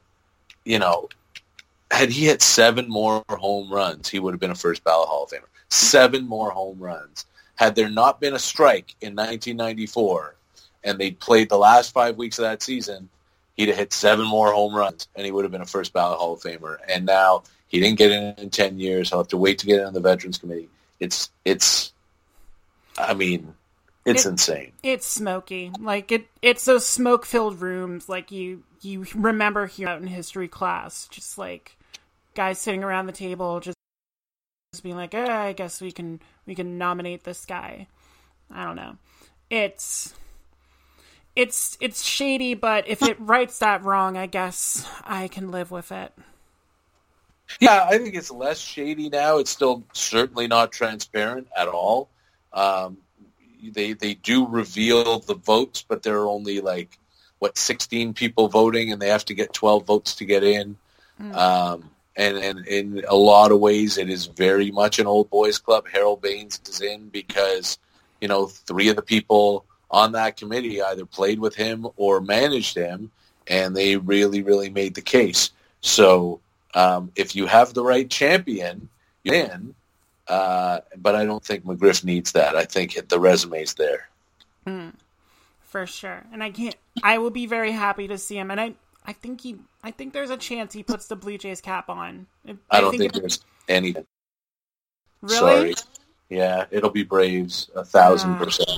you 0.65 0.79
know, 0.79 1.09
had 1.91 2.11
he 2.11 2.27
hit 2.27 2.43
seven 2.43 2.89
more 2.89 3.25
home 3.29 3.73
runs, 3.73 4.09
he 4.09 4.19
would 4.19 4.33
have 4.35 4.41
been 4.41 4.51
a 4.51 4.57
first 4.57 4.85
ballot 4.85 5.09
Hall 5.09 5.25
of 5.25 5.31
Famer. 5.31 5.49
Seven 5.69 6.27
more 6.29 6.51
home 6.51 6.79
runs. 6.79 7.27
Had 7.57 7.75
there 7.75 7.91
not 7.91 8.21
been 8.21 8.35
a 8.35 8.39
strike 8.39 8.95
in 9.01 9.15
1994 9.15 10.35
and 10.85 10.99
they 10.99 11.13
played 11.13 11.49
the 11.49 11.59
last 11.59 11.93
five 11.93 12.17
weeks 12.17 12.39
of 12.39 12.43
that 12.43 12.63
season, 12.63 13.09
he'd 13.55 13.69
have 13.69 13.77
hit 13.77 13.93
seven 13.93 14.27
more 14.27 14.53
home 14.53 14.75
runs 14.75 15.09
and 15.15 15.25
he 15.25 15.33
would 15.33 15.45
have 15.45 15.53
been 15.53 15.61
a 15.61 15.67
first 15.67 15.93
ballot 15.93 16.19
Hall 16.19 16.35
of 16.35 16.41
Famer. 16.41 16.79
And 16.89 17.07
now 17.07 17.45
he 17.69 17.81
didn't 17.81 17.99
get 17.99 18.11
in 18.11 18.35
in 18.39 18.51
10 18.51 18.79
years. 18.79 19.11
He'll 19.11 19.19
have 19.19 19.29
to 19.29 19.37
wait 19.37 19.59
to 19.59 19.67
get 19.67 19.81
in 19.81 19.87
on 19.87 19.93
the 19.93 20.01
Veterans 20.01 20.39
Committee. 20.39 20.69
It's, 20.99 21.31
it's, 21.45 21.93
I 22.99 23.15
mean, 23.15 23.55
it's 24.05 24.27
it, 24.27 24.31
insane. 24.31 24.73
It's 24.83 25.07
smoky. 25.07 25.71
Like 25.79 26.11
it 26.11 26.27
it's 26.41 26.65
those 26.65 26.87
smoke 26.87 27.25
filled 27.25 27.61
rooms 27.61 28.09
like 28.09 28.33
you 28.33 28.65
you 28.81 29.07
remember 29.15 29.67
here 29.67 29.89
out 29.89 30.01
in 30.01 30.09
history 30.09 30.49
class, 30.49 31.09
just 31.09 31.39
like 31.39 31.77
guys 32.35 32.59
sitting 32.59 32.83
around 32.83 33.07
the 33.07 33.13
table 33.13 33.61
just 33.61 33.77
just 34.73 34.83
being 34.83 34.97
like, 34.97 35.15
eh, 35.15 35.31
I 35.31 35.53
guess 35.53 35.81
we 35.81 35.93
can 35.93 36.21
we 36.47 36.55
can 36.55 36.79
nominate 36.79 37.25
this 37.25 37.45
guy. 37.45 37.87
I 38.51 38.65
don't 38.65 38.77
know. 38.77 38.97
It's 39.51 40.15
it's 41.35 41.79
it's 41.81 42.03
shady, 42.03 42.55
but 42.55 42.89
if 42.89 43.03
it 43.03 43.19
writes 43.21 43.61
that 43.61 43.85
wrong, 43.85 44.17
I 44.17 44.27
guess 44.27 44.87
I 45.05 45.29
can 45.29 45.51
live 45.51 45.71
with 45.71 45.93
it. 45.93 46.13
Yeah, 47.61 47.87
I 47.89 47.99
think 47.99 48.15
it's 48.15 48.31
less 48.31 48.59
shady 48.59 49.09
now. 49.09 49.39
It's 49.39 49.51
still 49.51 49.85
certainly 49.93 50.47
not 50.47 50.73
transparent 50.73 51.49
at 51.57 51.69
all. 51.69 52.09
Um, 52.53 52.99
they 53.63 53.93
they 53.93 54.15
do 54.15 54.47
reveal 54.47 55.21
the 55.21 55.35
votes, 55.35 55.85
but 55.87 56.03
there 56.03 56.19
are 56.19 56.29
only 56.29 56.61
like 56.61 56.99
what 57.39 57.57
sixteen 57.57 58.15
people 58.15 58.49
voting, 58.49 58.93
and 58.93 59.01
they 59.01 59.09
have 59.09 59.25
to 59.27 59.35
get 59.35 59.53
twelve 59.53 59.87
votes 59.87 60.17
to 60.17 60.25
get 60.25 60.45
in. 60.45 60.77
Mm. 61.21 61.35
Um, 61.35 61.91
and, 62.17 62.37
and 62.37 62.67
in 62.67 63.05
a 63.09 63.17
lot 63.17 63.53
of 63.53 63.61
ways, 63.61 63.99
it 63.99 64.11
is 64.11 64.27
very 64.27 64.71
much 64.71 64.99
an 64.99 65.07
old 65.07 65.31
boys 65.31 65.59
club. 65.59 65.87
Harold 65.91 66.21
Baines 66.23 66.61
is 66.69 66.81
in 66.81 67.09
because 67.09 67.79
you 68.21 68.29
know 68.29 68.47
three 68.47 68.89
of 68.89 68.97
the 68.97 69.03
people 69.03 69.65
on 69.91 70.13
that 70.13 70.37
committee 70.37 70.83
either 70.83 71.05
played 71.05 71.39
with 71.39 71.55
him 71.55 71.87
or 71.97 72.21
managed 72.21 72.77
him, 72.77 73.11
and 73.47 73.77
they 73.77 73.97
really, 73.97 74.43
really 74.43 74.71
made 74.71 74.95
the 74.95 75.03
case. 75.03 75.51
So 75.81 76.41
um, 76.75 77.13
if 77.17 77.37
you 77.37 77.47
have 77.47 77.75
the 77.75 77.85
right 77.85 78.09
champion, 78.09 78.89
you're 79.23 79.35
in. 79.35 79.75
Uh, 80.29 80.81
but 80.97 81.15
I 81.15 81.25
don't 81.25 81.45
think 81.45 81.65
McGriff 81.65 82.05
needs 82.05 82.33
that. 82.33 82.57
I 82.57 82.65
think 82.65 83.09
the 83.09 83.19
resume's 83.19 83.75
there. 83.75 84.09
Mm, 84.67 84.93
for 85.63 85.87
sure. 85.87 86.25
And 86.33 86.43
I 86.43 86.51
can't. 86.51 86.77
I 87.03 87.19
will 87.19 87.31
be 87.31 87.47
very 87.47 87.73
happy 87.73 88.09
to 88.09 88.17
see 88.17 88.39
him. 88.39 88.51
And 88.51 88.61
I, 88.61 88.75
I 89.05 89.13
think 89.13 89.41
he 89.41 89.57
I 89.83 89.91
think 89.91 90.13
there's 90.13 90.31
a 90.31 90.37
chance 90.37 90.73
he 90.73 90.83
puts 90.83 91.07
the 91.09 91.17
Blue 91.17 91.39
Jays 91.39 91.61
cap 91.61 91.89
on. 91.89 92.27
I, 92.47 92.57
I 92.71 92.81
don't 92.81 92.91
think, 92.91 93.13
think 93.13 93.15
there's 93.15 93.45
any. 93.69 93.95
Really? 95.21 95.75
Sorry. 95.75 95.75
Yeah, 96.29 96.65
it'll 96.71 96.91
be 96.91 97.03
Braves 97.03 97.71
a 97.75 97.85
thousand 97.85 98.33
uh, 98.33 98.45
percent. 98.45 98.71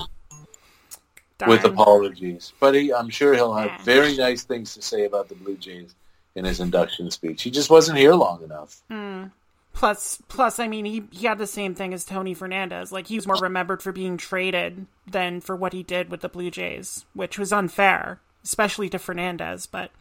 With 1.47 1.65
apologies, 1.65 2.53
but 2.61 2.75
he, 2.75 2.93
I'm 2.93 3.09
sure 3.09 3.33
he'll 3.33 3.53
have 3.53 3.67
yeah. 3.67 3.83
very 3.83 4.15
nice 4.15 4.43
things 4.43 4.73
to 4.75 4.81
say 4.81 5.03
about 5.03 5.27
the 5.27 5.35
Blue 5.35 5.57
Jays 5.57 5.93
in 6.33 6.45
his 6.45 6.61
induction 6.61 7.11
speech. 7.11 7.43
He 7.43 7.51
just 7.51 7.69
wasn't 7.69 7.97
here 7.97 8.13
long 8.13 8.41
enough. 8.41 8.81
Mm. 8.89 9.31
Plus, 9.73 10.19
plus, 10.29 10.59
I 10.59 10.69
mean, 10.69 10.85
he, 10.85 11.03
he 11.11 11.27
had 11.27 11.37
the 11.37 11.45
same 11.45 11.75
thing 11.75 11.93
as 11.93 12.05
Tony 12.05 12.33
Fernandez. 12.33 12.93
Like 12.93 13.07
he 13.07 13.17
was 13.17 13.27
more 13.27 13.35
remembered 13.35 13.83
for 13.83 13.91
being 13.91 14.15
traded 14.15 14.85
than 15.05 15.41
for 15.41 15.57
what 15.57 15.73
he 15.73 15.83
did 15.83 16.09
with 16.09 16.21
the 16.21 16.29
Blue 16.29 16.49
Jays, 16.49 17.05
which 17.13 17.37
was 17.37 17.51
unfair, 17.51 18.21
especially 18.45 18.89
to 18.89 18.99
Fernandez. 18.99 19.65
But 19.65 19.91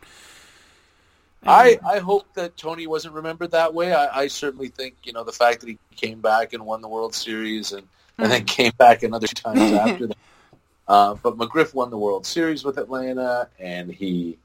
I, 1.46 1.78
I 1.84 1.98
hope 1.98 2.32
that 2.34 2.56
Tony 2.56 2.86
wasn't 2.86 3.14
remembered 3.14 3.50
that 3.50 3.74
way. 3.74 3.92
I, 3.92 4.20
I 4.22 4.26
certainly 4.28 4.68
think 4.68 4.94
you 5.02 5.12
know 5.12 5.24
the 5.24 5.32
fact 5.32 5.60
that 5.60 5.68
he 5.68 5.78
came 5.96 6.20
back 6.20 6.52
and 6.52 6.64
won 6.64 6.80
the 6.80 6.88
World 6.88 7.14
Series 7.14 7.72
and, 7.72 7.86
and 8.18 8.30
then 8.30 8.42
hmm. 8.42 8.46
came 8.46 8.72
back 8.78 9.02
another 9.02 9.26
times 9.26 9.60
after 9.72 10.06
that. 10.08 10.16
Uh, 10.86 11.14
but 11.22 11.36
McGriff 11.36 11.74
won 11.74 11.90
the 11.90 11.98
World 11.98 12.26
Series 12.26 12.62
with 12.62 12.78
Atlanta, 12.78 13.48
and 13.58 13.90
he 13.90 14.38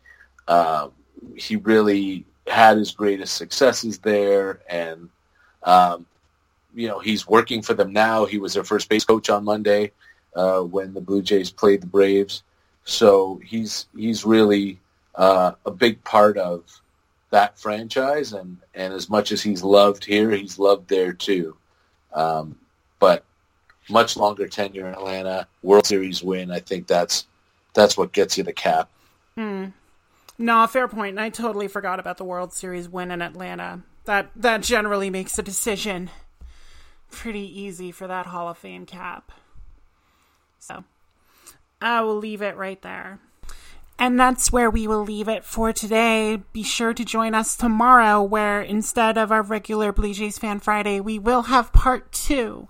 uh, 0.48 0.90
he 1.36 1.58
really 1.58 2.26
had 2.48 2.78
his 2.78 2.92
greatest 2.92 3.36
successes 3.36 4.00
there. 4.00 4.60
And 4.70 5.10
um, 5.64 6.06
you 6.74 6.88
know 6.88 7.00
he's 7.00 7.28
working 7.28 7.62
for 7.62 7.74
them 7.74 7.94
now. 7.94 8.26
He 8.26 8.38
was 8.38 8.54
their 8.54 8.64
first 8.64 8.90
base 8.90 9.06
coach 9.06 9.30
on 9.30 9.44
Monday 9.44 9.92
uh, 10.36 10.62
when 10.62 10.94
the 10.94 11.02
Blue 11.02 11.22
Jays 11.22 11.52
played 11.52 11.82
the 11.82 11.88
Braves. 11.88 12.44
So 12.90 13.40
he's 13.46 13.86
he's 13.96 14.26
really 14.26 14.80
uh, 15.14 15.52
a 15.64 15.72
big 15.72 16.04
part 16.04 16.38
of 16.38 16.64
that 17.30 17.60
franchise, 17.60 18.34
and 18.34 18.58
and 18.74 18.94
as 18.94 19.10
much 19.10 19.32
as 19.32 19.44
he's 19.44 19.62
loved 19.62 20.04
here, 20.04 20.32
he's 20.32 20.58
loved 20.58 20.90
there 20.90 21.14
too. 21.14 21.56
Um, 22.14 22.58
but 22.98 23.24
much 23.90 24.18
longer 24.18 24.48
tenure 24.48 24.88
in 24.88 24.94
Atlanta, 24.94 25.48
World 25.62 25.86
Series 25.86 26.24
win. 26.24 26.50
I 26.50 26.60
think 26.60 26.88
that's 26.88 27.28
that's 27.76 27.96
what 27.96 28.12
gets 28.12 28.40
you 28.40 28.44
the 28.44 28.54
cap. 28.54 28.90
Hmm. 29.36 29.66
No, 30.40 30.66
fair 30.66 30.88
point. 30.88 31.12
And 31.12 31.20
I 31.20 31.30
totally 31.30 31.68
forgot 31.68 32.00
about 32.00 32.18
the 32.18 32.24
World 32.24 32.54
Series 32.54 32.90
win 32.90 33.12
in 33.12 33.22
Atlanta. 33.22 33.84
That 34.06 34.32
that 34.36 34.64
generally 34.64 35.12
makes 35.12 35.38
a 35.38 35.44
decision 35.44 36.10
pretty 37.12 37.62
easy 37.62 37.92
for 37.92 38.08
that 38.08 38.26
Hall 38.26 38.50
of 38.50 38.58
Fame 38.58 38.88
cap. 38.88 39.32
So 40.58 40.84
I 41.82 42.02
will 42.02 42.18
leave 42.18 42.42
it 42.42 42.58
right 42.58 42.82
there. 42.82 43.20
And 43.98 44.18
that's 44.18 44.52
where 44.52 44.70
we 44.70 44.88
will 44.88 45.04
leave 45.04 45.28
it 45.28 45.44
for 45.44 45.74
today. 45.74 46.42
Be 46.54 46.64
sure 46.64 46.94
to 46.94 47.04
join 47.04 47.36
us 47.36 47.58
tomorrow, 47.58 48.22
where 48.24 48.62
instead 48.62 49.18
of 49.18 49.30
our 49.32 49.42
regular 49.42 49.92
Blue 49.92 50.14
Jays 50.14 50.38
Fan 50.38 50.62
Friday, 50.62 51.02
we 51.02 51.20
will 51.20 51.44
have 51.44 51.74
part 51.74 52.14
two 52.14 52.70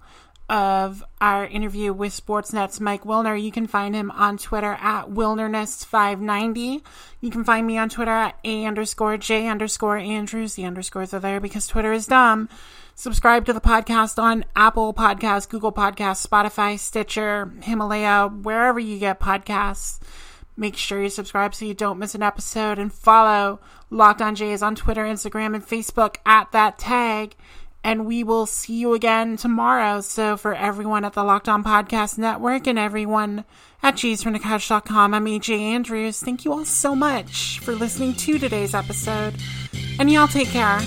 of 0.49 1.03
our 1.21 1.45
interview 1.45 1.93
with 1.93 2.19
Sportsnet's 2.19 2.81
Mike 2.81 3.03
Wilner. 3.03 3.39
You 3.39 3.51
can 3.51 3.67
find 3.67 3.93
him 3.93 4.09
on 4.09 4.39
Twitter 4.39 4.75
at 4.81 5.09
Wilnerness590. 5.09 6.81
You 7.21 7.29
can 7.29 7.43
find 7.43 7.67
me 7.67 7.77
on 7.77 7.89
Twitter 7.89 8.09
at 8.09 8.39
A 8.43 8.65
underscore 8.65 9.17
J 9.17 9.47
underscore 9.47 9.97
Andrews. 9.97 10.55
The 10.55 10.65
underscores 10.65 11.13
are 11.13 11.19
there 11.19 11.39
because 11.39 11.67
Twitter 11.67 11.93
is 11.93 12.07
dumb. 12.07 12.49
Subscribe 12.99 13.45
to 13.45 13.53
the 13.53 13.61
podcast 13.61 14.21
on 14.21 14.43
Apple 14.57 14.93
Podcasts, 14.93 15.47
Google 15.47 15.71
Podcasts, 15.71 16.27
Spotify, 16.27 16.77
Stitcher, 16.77 17.49
Himalaya, 17.63 18.27
wherever 18.27 18.77
you 18.77 18.99
get 18.99 19.21
podcasts. 19.21 19.99
Make 20.57 20.75
sure 20.75 21.01
you 21.01 21.07
subscribe 21.07 21.55
so 21.55 21.63
you 21.63 21.73
don't 21.73 21.97
miss 21.97 22.13
an 22.13 22.21
episode 22.21 22.77
and 22.77 22.91
follow 22.91 23.61
Locked 23.89 24.21
On 24.21 24.35
Jays 24.35 24.61
on 24.61 24.75
Twitter, 24.75 25.05
Instagram, 25.05 25.55
and 25.55 25.65
Facebook 25.65 26.17
at 26.25 26.51
that 26.51 26.77
tag. 26.77 27.37
And 27.85 28.05
we 28.05 28.25
will 28.25 28.45
see 28.45 28.77
you 28.77 28.93
again 28.93 29.37
tomorrow. 29.37 30.01
So 30.01 30.35
for 30.35 30.53
everyone 30.53 31.05
at 31.05 31.13
the 31.13 31.23
Locked 31.23 31.47
On 31.47 31.63
Podcast 31.63 32.17
Network 32.17 32.67
and 32.67 32.77
everyone 32.77 33.45
at 33.81 33.95
JaysFromTheCouch.com, 33.95 35.13
I'm 35.13 35.25
AJ 35.25 35.57
Andrews. 35.57 36.19
Thank 36.19 36.43
you 36.43 36.51
all 36.51 36.65
so 36.65 36.93
much 36.95 37.59
for 37.59 37.71
listening 37.75 38.13
to 38.15 38.37
today's 38.37 38.75
episode. 38.75 39.35
And 39.97 40.11
y'all 40.11 40.27
take 40.27 40.49
care. 40.49 40.81